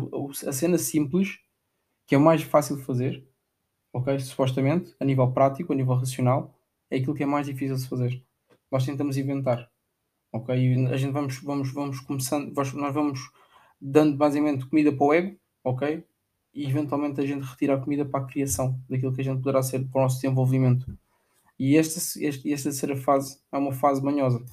a 0.48 0.52
cena 0.52 0.78
simples 0.78 1.38
que 2.06 2.14
é 2.14 2.18
mais 2.18 2.42
fácil 2.42 2.76
de 2.76 2.82
fazer, 2.82 3.26
ok? 3.94 4.18
Supostamente, 4.18 4.94
a 4.98 5.04
nível 5.04 5.30
prático, 5.30 5.72
a 5.72 5.76
nível 5.76 5.94
racional, 5.94 6.52
é 6.90 6.96
aquilo 6.96 7.14
que 7.14 7.22
é 7.22 7.26
mais 7.26 7.46
difícil 7.46 7.76
de 7.76 7.88
fazer. 7.88 8.22
Nós 8.70 8.84
tentamos 8.84 9.16
inventar, 9.16 9.70
ok? 10.32 10.54
E 10.54 10.86
a 10.88 10.96
gente 10.96 11.12
vamos, 11.12 11.38
vamos, 11.38 11.72
vamos 11.72 12.00
começando, 12.00 12.52
nós 12.74 12.92
vamos 12.92 13.20
dando 13.80 14.16
basicamente 14.16 14.66
comida 14.66 14.92
para 14.92 15.06
o 15.06 15.14
ego, 15.14 15.36
ok? 15.62 16.04
E 16.52 16.68
eventualmente 16.68 17.20
a 17.20 17.26
gente 17.26 17.42
retira 17.42 17.74
a 17.74 17.80
comida 17.80 18.04
para 18.04 18.24
a 18.24 18.26
criação 18.26 18.78
daquilo 18.90 19.14
que 19.14 19.20
a 19.20 19.24
gente 19.24 19.38
poderá 19.40 19.62
ser 19.62 19.80
para 19.88 20.00
o 20.00 20.02
nosso 20.02 20.20
desenvolvimento. 20.20 20.86
E 21.58 21.76
esta, 21.76 21.98
esta, 21.98 22.48
esta 22.48 22.70
terceira 22.70 22.96
fase 22.96 23.38
é 23.52 23.56
uma 23.56 23.72
fase 23.72 24.02
manhosa, 24.02 24.44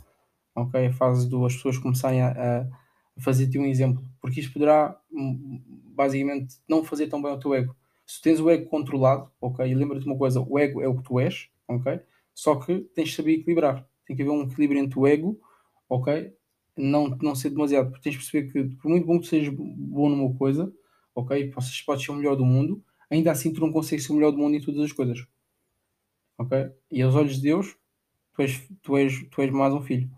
ok? 0.56 0.86
A 0.86 0.94
fase 0.94 1.28
de 1.28 1.36
as 1.46 1.56
pessoas 1.56 1.80
começarem 1.80 2.22
a, 2.22 2.62
a 2.62 3.22
fazer-te 3.22 3.58
um 3.58 3.66
exemplo, 3.66 4.04
porque 4.22 4.40
isto 4.40 4.54
poderá 4.54 5.00
hum, 5.12 5.62
basicamente 5.96 6.58
não 6.70 6.84
fazer 6.84 7.08
tão 7.08 7.20
bem 7.22 7.32
ao 7.32 7.40
teu 7.40 7.56
ego. 7.56 7.76
Se 8.12 8.22
tens 8.22 8.42
o 8.42 8.50
ego 8.50 8.70
controlado, 8.70 9.32
ok? 9.40 9.66
E 9.66 9.74
lembra-te 9.74 10.06
uma 10.06 10.18
coisa: 10.18 10.42
o 10.42 10.60
ego 10.60 10.82
é 10.82 10.88
o 10.88 10.98
que 10.98 11.04
tu 11.04 11.18
és, 11.18 11.48
ok? 11.66 12.02
Só 12.34 12.56
que 12.58 12.82
tens 12.94 13.10
de 13.10 13.16
saber 13.16 13.34
equilibrar. 13.36 13.88
Tem 14.06 14.16
que 14.16 14.22
haver 14.22 14.32
um 14.32 14.44
equilíbrio 14.44 14.82
entre 14.82 15.00
o 15.00 15.08
ego, 15.08 15.40
ok? 15.88 16.34
Não, 16.78 17.08
não 17.22 17.36
ser 17.36 17.52
demasiado, 17.52 17.90
porque 17.90 18.04
tens 18.04 18.14
de 18.14 18.20
perceber 18.20 18.52
que, 18.52 18.76
por 18.76 18.90
muito 18.90 19.08
bom 19.08 19.18
que 19.20 19.28
sejas 19.28 19.54
bom 19.56 20.10
numa 20.10 20.34
coisa, 20.38 20.74
ok? 21.16 21.52
Podes, 21.52 21.82
podes 21.84 22.06
ser 22.06 22.12
o 22.12 22.16
melhor 22.16 22.36
do 22.36 22.46
mundo, 22.46 22.84
ainda 23.10 23.32
assim 23.32 23.54
tu 23.54 23.62
não 23.62 23.72
consegues 23.72 24.06
ser 24.06 24.12
o 24.12 24.16
melhor 24.16 24.32
do 24.32 24.38
mundo 24.38 24.56
em 24.58 24.62
todas 24.62 24.82
as 24.82 24.92
coisas, 24.92 25.26
ok? 26.38 26.72
E 26.92 27.02
aos 27.02 27.16
olhos 27.16 27.36
de 27.38 27.42
Deus, 27.44 27.78
tu 28.34 28.42
és, 28.44 28.70
tu 28.82 28.98
és, 28.98 29.14
tu 29.32 29.42
és 29.42 29.52
mais 29.52 29.74
um 29.74 29.82
filho. 29.82 30.10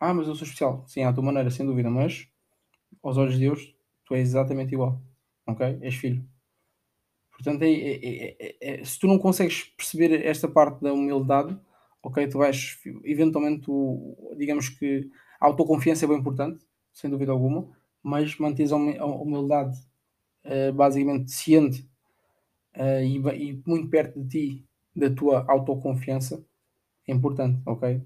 Ah, 0.00 0.14
mas 0.14 0.28
eu 0.28 0.34
sou 0.34 0.44
especial. 0.44 0.84
Sim, 0.88 1.04
à 1.04 1.12
tua 1.12 1.24
maneira, 1.24 1.50
sem 1.50 1.66
dúvida, 1.66 1.90
mas 1.90 2.28
aos 3.02 3.18
olhos 3.18 3.34
de 3.34 3.40
Deus, 3.40 3.74
tu 4.06 4.14
és 4.14 4.28
exatamente 4.30 4.74
igual, 4.74 5.02
ok? 5.46 5.78
És 5.82 5.96
filho. 5.96 6.24
Portanto, 7.42 7.62
é, 7.62 7.72
é, 7.72 8.36
é, 8.38 8.56
é, 8.60 8.84
se 8.84 8.98
tu 8.98 9.06
não 9.06 9.18
consegues 9.18 9.64
perceber 9.64 10.26
esta 10.26 10.46
parte 10.46 10.82
da 10.82 10.92
humildade, 10.92 11.58
ok, 12.02 12.28
tu 12.28 12.36
vais, 12.36 12.78
eventualmente, 13.02 13.62
tu, 13.62 14.14
digamos 14.36 14.68
que 14.68 15.10
a 15.40 15.46
autoconfiança 15.46 16.04
é 16.04 16.08
bem 16.08 16.18
importante, 16.18 16.62
sem 16.92 17.08
dúvida 17.08 17.32
alguma, 17.32 17.66
mas 18.02 18.36
mantens 18.38 18.72
a 18.72 18.76
humildade 18.76 19.74
uh, 20.44 20.70
basicamente 20.74 21.30
ciente 21.30 21.88
uh, 22.76 23.00
e, 23.02 23.16
e, 23.16 23.62
muito 23.66 23.88
perto 23.88 24.22
de 24.22 24.28
ti, 24.28 24.66
da 24.94 25.08
tua 25.08 25.42
autoconfiança, 25.50 26.44
é 27.08 27.12
importante, 27.12 27.62
ok? 27.64 28.02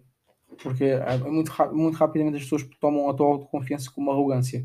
Porque 0.63 0.85
é 0.85 1.19
muito, 1.19 1.53
muito 1.73 1.97
rapidamente 1.97 2.37
as 2.37 2.45
pessoas 2.45 2.63
tomam 2.81 3.11
a 3.11 3.15
tua 3.15 3.27
autoconfiança 3.27 3.91
como 3.91 4.13
arrogância, 4.13 4.65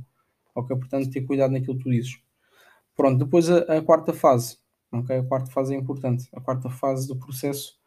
ok? 0.53 0.77
Portanto, 0.77 1.10
ter 1.10 1.21
cuidado 1.21 1.53
naquilo 1.53 1.75
que 1.75 1.84
tu 1.84 1.89
dizes. 1.89 2.21
Pronto, 2.99 3.17
depois 3.23 3.49
a, 3.49 3.59
a, 3.77 3.81
quarta 3.81 4.12
fase. 4.12 4.57
Ok? 4.91 5.15
A 5.15 5.23
quarta 5.23 5.49
fase 5.49 5.73
é 5.73 5.77
importante. 5.77 6.27
A 6.33 6.41
quarta 6.41 6.69
fase 6.69 7.07
do 7.07 7.15
processo 7.15 7.79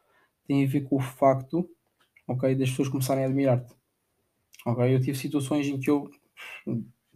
tem 0.46 0.64
a 0.64 0.66
ver 0.66 0.84
com 0.84 0.96
o 0.96 1.00
facto 1.00 1.68
ok, 2.26 2.54
das 2.54 2.70
pessoas 2.70 2.88
começarem 2.88 3.22
a 3.22 3.26
admirar-te. 3.26 3.74
Ok? 4.64 4.82
Eu 4.94 4.98
tive 5.02 5.18
situações 5.18 5.66
em 5.66 5.78
que 5.78 5.90
eu 5.90 6.10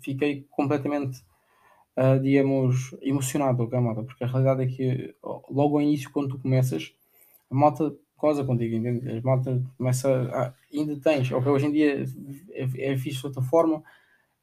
fiquei 0.03 0.47
completamente, 0.51 1.25
uh, 1.97 2.21
digamos, 2.21 2.95
emocionado, 3.01 3.63
ok, 3.63 3.81
malta? 3.81 4.03
Porque 4.03 4.25
a 4.25 4.27
realidade 4.27 4.65
é 4.65 4.67
que 4.67 5.15
logo 5.49 5.79
ao 5.79 5.83
início, 5.83 6.11
quando 6.11 6.29
tu 6.29 6.39
começas, 6.39 6.95
a 7.51 7.55
malta 7.55 7.97
goza 8.19 8.45
contigo, 8.45 8.77
entende? 8.77 9.09
A 9.09 9.23
malta 9.23 9.63
começa 9.79 10.11
a, 10.35 10.53
ainda 10.71 11.01
tens, 11.01 11.33
ok? 11.33 11.51
Hoje 11.51 11.65
em 11.65 11.73
dia 11.73 12.05
é, 12.53 12.93
é 12.93 12.99
fixe 12.99 13.21
de 13.21 13.27
outra 13.27 13.41
forma. 13.41 13.83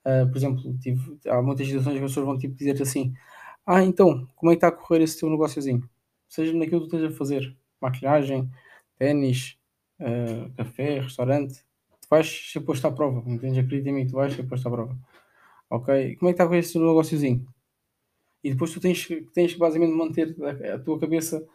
Uh, 0.03 0.27
por 0.27 0.37
exemplo, 0.37 0.75
tive, 0.79 1.19
há 1.27 1.39
muitas 1.39 1.67
situações 1.67 1.99
que 1.99 2.03
as 2.03 2.09
pessoas 2.09 2.25
vão 2.25 2.39
tipo, 2.39 2.55
dizer-te 2.55 2.81
assim: 2.81 3.13
ah, 3.65 3.84
então, 3.84 4.28
como 4.36 4.52
é 4.52 4.56
que 4.56 4.58
está 4.58 4.67
a 4.67 4.71
correr 4.71 5.02
esse 5.02 5.19
teu 5.19 5.30
negóciozinho? 5.30 5.88
Seja 6.28 6.54
naquilo 6.54 6.82
que 6.82 6.89
tu 6.89 6.95
estejas 6.95 7.13
a 7.13 7.17
fazer, 7.17 7.58
maquilhagem, 7.80 8.49
ténis, 8.97 9.58
uh, 9.99 10.52
café, 10.58 10.99
restaurante, 10.99 11.63
tu 12.02 12.08
vais 12.10 12.52
ser 12.52 12.62
posto 12.62 12.86
à 12.88 12.91
prova, 12.91 13.23
entendes? 13.30 13.58
Acredita 13.58 13.89
em 13.89 13.93
mim, 13.93 14.08
tu 14.08 14.13
vais 14.13 14.34
ser 14.34 14.43
posto 14.43 14.67
à 14.67 14.71
prova. 14.71 14.97
Ok? 15.69 16.15
Como 16.17 16.30
é 16.30 16.34
que 16.34 16.36
está 16.36 16.43
a 16.43 16.47
correr 16.47 16.60
esse 16.60 16.73
teu 16.73 16.82
negóciozinho? 16.82 17.47
E 18.43 18.52
depois 18.52 18.71
tu 18.71 18.80
tens, 18.80 19.08
tens 19.34 19.56
basicamente 19.56 19.95
manter 19.95 20.36
a, 20.41 20.76
a 20.76 20.80
tua 20.80 20.99
cabeça 20.99 21.47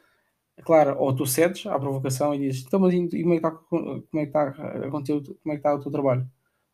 clara, 0.64 0.96
ou 0.98 1.14
tu 1.14 1.26
cedes 1.26 1.66
à 1.66 1.78
provocação 1.78 2.34
e 2.34 2.38
dizes, 2.38 2.64
então, 2.66 2.80
mas 2.80 2.94
e, 2.94 3.22
como 3.22 3.34
é 3.34 3.38
que 3.40 3.46
está, 3.46 3.50
como 3.50 4.04
é 4.14 4.26
que 4.26 4.28
está 4.28 4.42
a 4.48 4.90
como 4.90 5.02
é 5.02 5.50
que 5.50 5.54
está 5.56 5.74
o 5.74 5.80
teu 5.80 5.92
trabalho? 5.92 6.28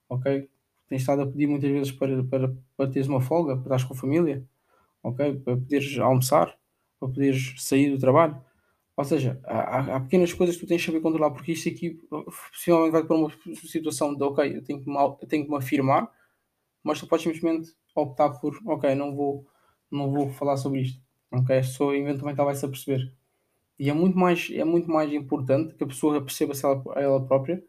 Ok? 0.09 0.49
Tens 0.89 1.01
estado 1.03 1.23
a 1.23 1.27
pedir 1.27 1.47
muitas 1.47 1.71
vezes 1.71 1.93
para, 1.93 2.23
para, 2.25 2.57
para 2.77 2.91
teres 2.91 3.09
uma 3.09 3.21
folga, 3.21 3.57
para 3.57 3.65
estás 3.65 3.85
com 3.85 3.95
a 3.95 3.97
família? 3.97 4.45
Ok? 5.05 5.37
Para 5.41 5.57
poderes 5.57 5.99
almoçar, 5.99 6.47
para 6.99 7.09
poderes 7.09 7.55
sair 7.59 7.91
do 7.91 7.99
trabalho. 7.99 8.43
Ou 8.97 9.05
seja, 9.05 9.41
há, 9.45 9.97
há, 9.97 10.01
pequenas 10.01 10.33
coisas 10.33 10.57
que 10.57 10.65
tu 10.65 10.69
tens 10.69 10.81
de 10.81 10.87
saber 10.87 11.01
controlar, 11.01 11.31
porque 11.31 11.53
isto 11.53 11.69
aqui 11.69 11.99
possivelmente 12.53 12.93
vai 12.93 13.05
para 13.05 13.17
uma 13.17 13.31
situação 13.55 14.15
de, 14.15 14.23
ok, 14.23 14.57
eu 14.57 14.63
tenho 14.63 14.81
que 14.81 14.89
me, 14.89 14.97
eu 14.97 15.29
tenho 15.29 15.45
que 15.45 15.51
me 15.51 15.57
afirmar, 15.57 16.11
mas 16.83 17.01
tu 17.01 17.07
podes 17.07 17.25
simplesmente 17.25 17.73
optar 17.95 18.31
por, 18.41 18.57
ok, 18.67 18.95
não 18.95 19.15
vou, 19.15 19.47
não 19.91 20.11
vou 20.11 20.31
falar 20.31 20.57
sobre 20.57 20.83
isto. 20.83 21.03
Ok? 21.31 21.57
A 21.57 21.61
pessoa 21.61 21.97
eventualmente 21.97 22.39
ela 22.39 22.47
vai 22.47 22.55
se 22.55 22.65
aperceber. 22.65 23.13
E 23.79 23.91
é 23.91 23.93
muito 23.93 24.17
mais, 24.17 24.49
é 24.53 24.65
muito 24.65 24.89
mais 24.89 25.13
importante 25.13 25.75
que 25.75 25.83
a 25.83 25.87
pessoa 25.87 26.23
perceba-se 26.23 26.65
ela, 26.65 26.83
ela 26.97 27.27
própria, 27.27 27.63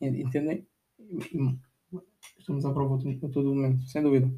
entendem? 0.00 0.66
Estamos 2.44 2.66
à 2.66 2.72
prova 2.74 2.96
a 2.96 3.28
todo 3.30 3.54
momento, 3.54 3.88
sem 3.88 4.02
dúvida. 4.02 4.30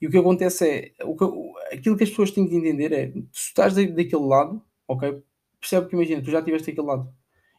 E 0.00 0.06
o 0.06 0.10
que 0.10 0.16
acontece 0.16 0.66
é, 0.98 1.04
o 1.04 1.14
que, 1.14 1.76
aquilo 1.76 1.94
que 1.94 2.04
as 2.04 2.08
pessoas 2.08 2.30
têm 2.30 2.48
que 2.48 2.56
entender 2.56 2.90
é, 2.90 3.12
se 3.30 3.48
estás 3.48 3.74
daquele 3.74 4.24
lado, 4.24 4.64
ok? 4.88 5.22
Percebe 5.60 5.86
que 5.86 5.94
imagina, 5.94 6.22
tu 6.22 6.30
já 6.30 6.38
estiveste 6.38 6.68
daquele 6.70 6.86
lado 6.86 7.14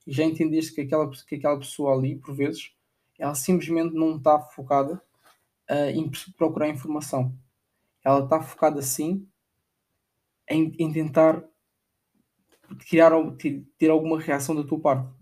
e 0.07 0.11
já 0.11 0.23
entendeste 0.23 0.73
que 0.73 0.81
aquela, 0.81 1.07
que 1.11 1.35
aquela 1.35 1.59
pessoa 1.59 1.95
ali, 1.95 2.15
por 2.15 2.33
vezes, 2.33 2.71
ela 3.19 3.35
simplesmente 3.35 3.93
não 3.93 4.17
está 4.17 4.39
focada 4.39 4.99
uh, 5.69 5.89
em 5.93 6.09
procurar 6.35 6.69
informação. 6.69 7.37
Ela 8.03 8.23
está 8.23 8.41
focada 8.41 8.81
sim 8.81 9.27
em, 10.49 10.73
em 10.79 10.91
tentar 10.91 11.43
criar, 12.89 13.11
ter 13.77 13.91
alguma 13.91 14.19
reação 14.19 14.55
da 14.55 14.63
tua 14.63 14.79
parte 14.79 15.20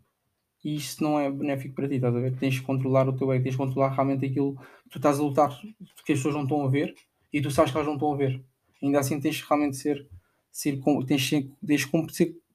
e 0.63 0.75
isto 0.75 1.03
não 1.03 1.19
é 1.19 1.31
benéfico 1.31 1.75
para 1.75 1.87
ti, 1.87 1.95
estás 1.95 2.15
a 2.15 2.19
ver? 2.19 2.35
Tens 2.37 2.59
que 2.59 2.65
controlar 2.65 3.07
o 3.07 3.13
teu 3.13 3.31
ego, 3.31 3.43
tens 3.43 3.55
que 3.55 3.57
controlar 3.57 3.89
realmente 3.89 4.25
aquilo 4.25 4.55
que 4.83 4.89
tu 4.89 4.97
estás 4.97 5.19
a 5.19 5.23
lutar, 5.23 5.57
que 6.05 6.13
as 6.13 6.19
pessoas 6.19 6.35
não 6.35 6.43
estão 6.43 6.65
a 6.65 6.69
ver 6.69 6.93
e 7.31 7.41
tu 7.41 7.49
sabes 7.49 7.71
que 7.71 7.77
elas 7.77 7.87
não 7.87 7.95
estão 7.95 8.13
a 8.13 8.17
ver. 8.17 8.43
Ainda 8.81 8.99
assim 8.99 9.19
tens 9.19 9.41
que 9.41 9.47
realmente 9.47 9.77
ser, 9.77 10.07
ser 10.51 10.79
tens, 11.07 11.29
tens, 11.29 11.49
tens, 11.65 11.89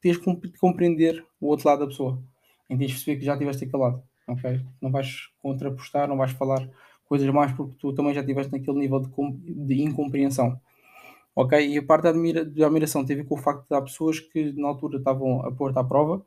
tens 0.01 0.17
que 0.19 0.59
compreender 0.59 1.25
o 1.40 1.49
outro 1.49 1.69
lado 1.69 1.81
da 1.81 1.87
pessoa. 1.87 2.23
E 2.69 2.77
tens 2.77 2.88
que 2.88 2.95
perceber 2.95 3.19
que 3.19 3.25
já 3.25 3.33
estiveste 3.33 3.64
aquele 3.64 3.83
lado, 3.83 4.03
ok? 4.27 4.61
Não 4.81 4.90
vais 4.90 5.29
contrapostar, 5.40 6.09
não 6.09 6.17
vais 6.17 6.33
falar 6.33 6.69
coisas 7.07 7.29
mais 7.29 7.53
porque 7.53 7.77
tu 7.79 7.93
também 7.93 8.14
já 8.14 8.21
estiveste 8.21 8.53
naquele 8.53 8.79
nível 8.79 9.01
de, 9.01 9.11
de 9.67 9.83
incompreensão. 9.83 10.61
Ok? 11.35 11.59
E 11.67 11.79
a 11.79 11.83
parte 11.83 12.05
da, 12.05 12.11
admira, 12.11 12.45
da 12.45 12.67
admiração 12.67 13.05
teve 13.05 13.25
com 13.25 13.35
o 13.35 13.38
facto 13.38 13.67
de 13.69 13.75
há 13.75 13.83
pessoas 13.83 14.21
que 14.21 14.53
na 14.53 14.69
altura 14.69 14.99
estavam 14.99 15.40
a 15.43 15.51
pôr-te 15.51 15.79
à 15.79 15.85
prova 15.85 16.25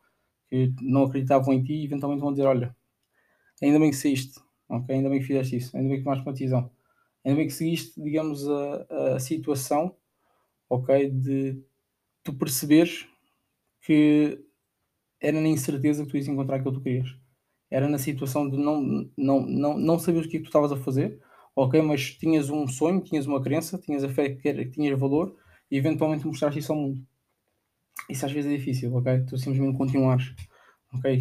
que 0.49 0.73
não 0.81 1.03
acreditavam 1.03 1.53
em 1.53 1.63
ti 1.63 1.73
e 1.73 1.85
eventualmente 1.85 2.21
vão 2.21 2.31
dizer: 2.31 2.45
Olha, 2.45 2.75
ainda 3.61 3.79
bem 3.79 3.89
que 3.89 3.95
saíste, 3.95 4.39
okay? 4.69 4.95
ainda 4.95 5.09
bem 5.09 5.19
que 5.19 5.25
fizeste 5.25 5.55
isso, 5.57 5.75
ainda 5.75 5.89
bem 5.89 5.97
que 5.97 6.03
tomaste 6.03 6.25
uma 6.25 6.33
decisão, 6.33 6.71
ainda 7.23 7.37
bem 7.37 7.47
que 7.47 7.53
seguiste, 7.53 8.01
digamos, 8.01 8.47
a, 8.47 9.15
a 9.15 9.19
situação 9.19 9.95
ok, 10.69 11.09
de 11.09 11.61
tu 12.23 12.33
perceberes 12.33 13.07
que 13.81 14.39
era 15.21 15.39
na 15.39 15.47
incerteza 15.47 16.03
que 16.03 16.11
tu 16.11 16.17
ias 16.17 16.27
encontrar 16.27 16.57
aquilo 16.57 16.73
que 16.73 16.79
tu 16.79 16.83
querias. 16.83 17.15
Era 17.69 17.87
na 17.87 17.97
situação 17.97 18.49
de 18.49 18.57
não, 18.57 19.09
não, 19.17 19.41
não, 19.45 19.77
não 19.77 19.99
saber 19.99 20.19
o 20.19 20.29
que, 20.29 20.37
é 20.37 20.39
que 20.39 20.45
tu 20.45 20.47
estavas 20.47 20.71
a 20.71 20.77
fazer, 20.77 21.19
ok, 21.55 21.81
mas 21.81 22.11
tinhas 22.15 22.49
um 22.49 22.67
sonho, 22.67 23.01
tinhas 23.01 23.25
uma 23.25 23.41
crença, 23.41 23.77
tinhas 23.77 24.03
a 24.03 24.09
fé 24.09 24.29
que, 24.35 24.47
era, 24.47 24.63
que 24.63 24.71
tinhas 24.71 24.97
valor 24.99 25.35
e 25.71 25.77
eventualmente 25.77 26.25
mostraste 26.25 26.59
isso 26.59 26.71
ao 26.71 26.77
mundo. 26.79 27.05
Isso 28.09 28.25
às 28.25 28.31
vezes 28.31 28.51
é 28.51 28.57
difícil, 28.57 28.95
ok? 28.95 29.25
Tu 29.25 29.37
simplesmente 29.37 29.77
continuares, 29.77 30.33
ok? 30.93 31.19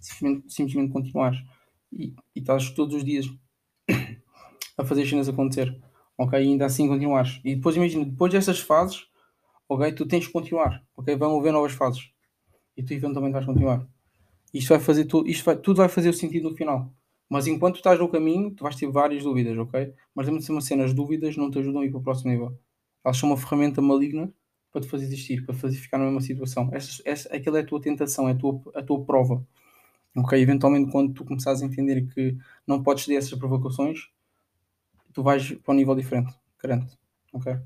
Simplesmente, 0.00 0.52
simplesmente 0.52 0.92
continuares 0.92 1.38
e, 1.92 2.14
e 2.34 2.40
estás 2.40 2.70
todos 2.70 2.94
os 2.94 3.04
dias 3.04 3.26
a 4.76 4.84
fazer 4.84 5.02
as 5.02 5.08
cenas 5.08 5.28
acontecer, 5.28 5.80
ok? 6.18 6.38
E 6.38 6.42
ainda 6.42 6.66
assim 6.66 6.88
continuares. 6.88 7.40
E 7.44 7.54
depois 7.54 7.76
imagina, 7.76 8.04
depois 8.04 8.32
dessas 8.32 8.60
fases, 8.60 9.06
ok? 9.68 9.92
Tu 9.92 10.06
tens 10.06 10.26
que 10.26 10.32
continuar, 10.32 10.84
ok? 10.96 11.14
Vão 11.16 11.38
haver 11.38 11.52
novas 11.52 11.72
fases 11.72 12.10
e 12.76 12.82
tu 12.82 12.92
eventualmente 12.92 13.34
vais 13.34 13.46
continuar. 13.46 13.86
Isto 14.52 14.70
vai 14.70 14.80
fazer 14.80 15.04
tudo, 15.06 15.28
isto 15.28 15.44
vai, 15.44 15.56
tudo 15.56 15.78
vai 15.78 15.88
fazer 15.88 16.08
o 16.10 16.14
sentido 16.14 16.50
no 16.50 16.56
final. 16.56 16.92
Mas 17.32 17.46
enquanto 17.46 17.76
estás 17.76 17.98
no 17.98 18.10
caminho, 18.10 18.50
tu 18.50 18.62
vais 18.62 18.76
ter 18.76 18.86
várias 18.90 19.22
dúvidas, 19.24 19.56
ok? 19.56 19.94
Mas 20.14 20.26
lembra-te 20.26 20.50
uma 20.50 20.60
cena, 20.60 20.84
as 20.84 20.92
dúvidas 20.92 21.34
não 21.34 21.50
te 21.50 21.58
ajudam 21.60 21.80
a 21.80 21.86
ir 21.86 21.90
para 21.90 21.98
o 21.98 22.02
próximo 22.02 22.30
nível. 22.30 22.58
Elas 23.02 23.16
são 23.16 23.30
uma 23.30 23.38
ferramenta 23.38 23.80
maligna 23.80 24.30
para 24.70 24.82
te 24.82 24.86
fazer 24.86 25.06
existir, 25.06 25.42
para 25.46 25.54
fazer 25.54 25.78
ficar 25.78 25.96
na 25.96 26.04
mesma 26.04 26.20
situação. 26.20 26.68
Essa, 26.74 27.00
essa, 27.06 27.34
aquela 27.34 27.56
é 27.56 27.62
a 27.62 27.64
tua 27.64 27.80
tentação, 27.80 28.28
é 28.28 28.32
a 28.32 28.34
tua, 28.34 28.60
a 28.74 28.82
tua 28.82 29.02
prova. 29.06 29.42
Ok? 30.14 30.38
Eventualmente, 30.38 30.92
quando 30.92 31.14
tu 31.14 31.24
começares 31.24 31.62
a 31.62 31.64
entender 31.64 32.06
que 32.12 32.36
não 32.66 32.82
podes 32.82 33.06
ter 33.06 33.14
essas 33.14 33.38
provocações, 33.38 34.10
tu 35.14 35.22
vais 35.22 35.52
para 35.52 35.72
um 35.72 35.76
nível 35.78 35.94
diferente, 35.94 36.34
garanto, 36.62 36.98
ok? 37.32 37.56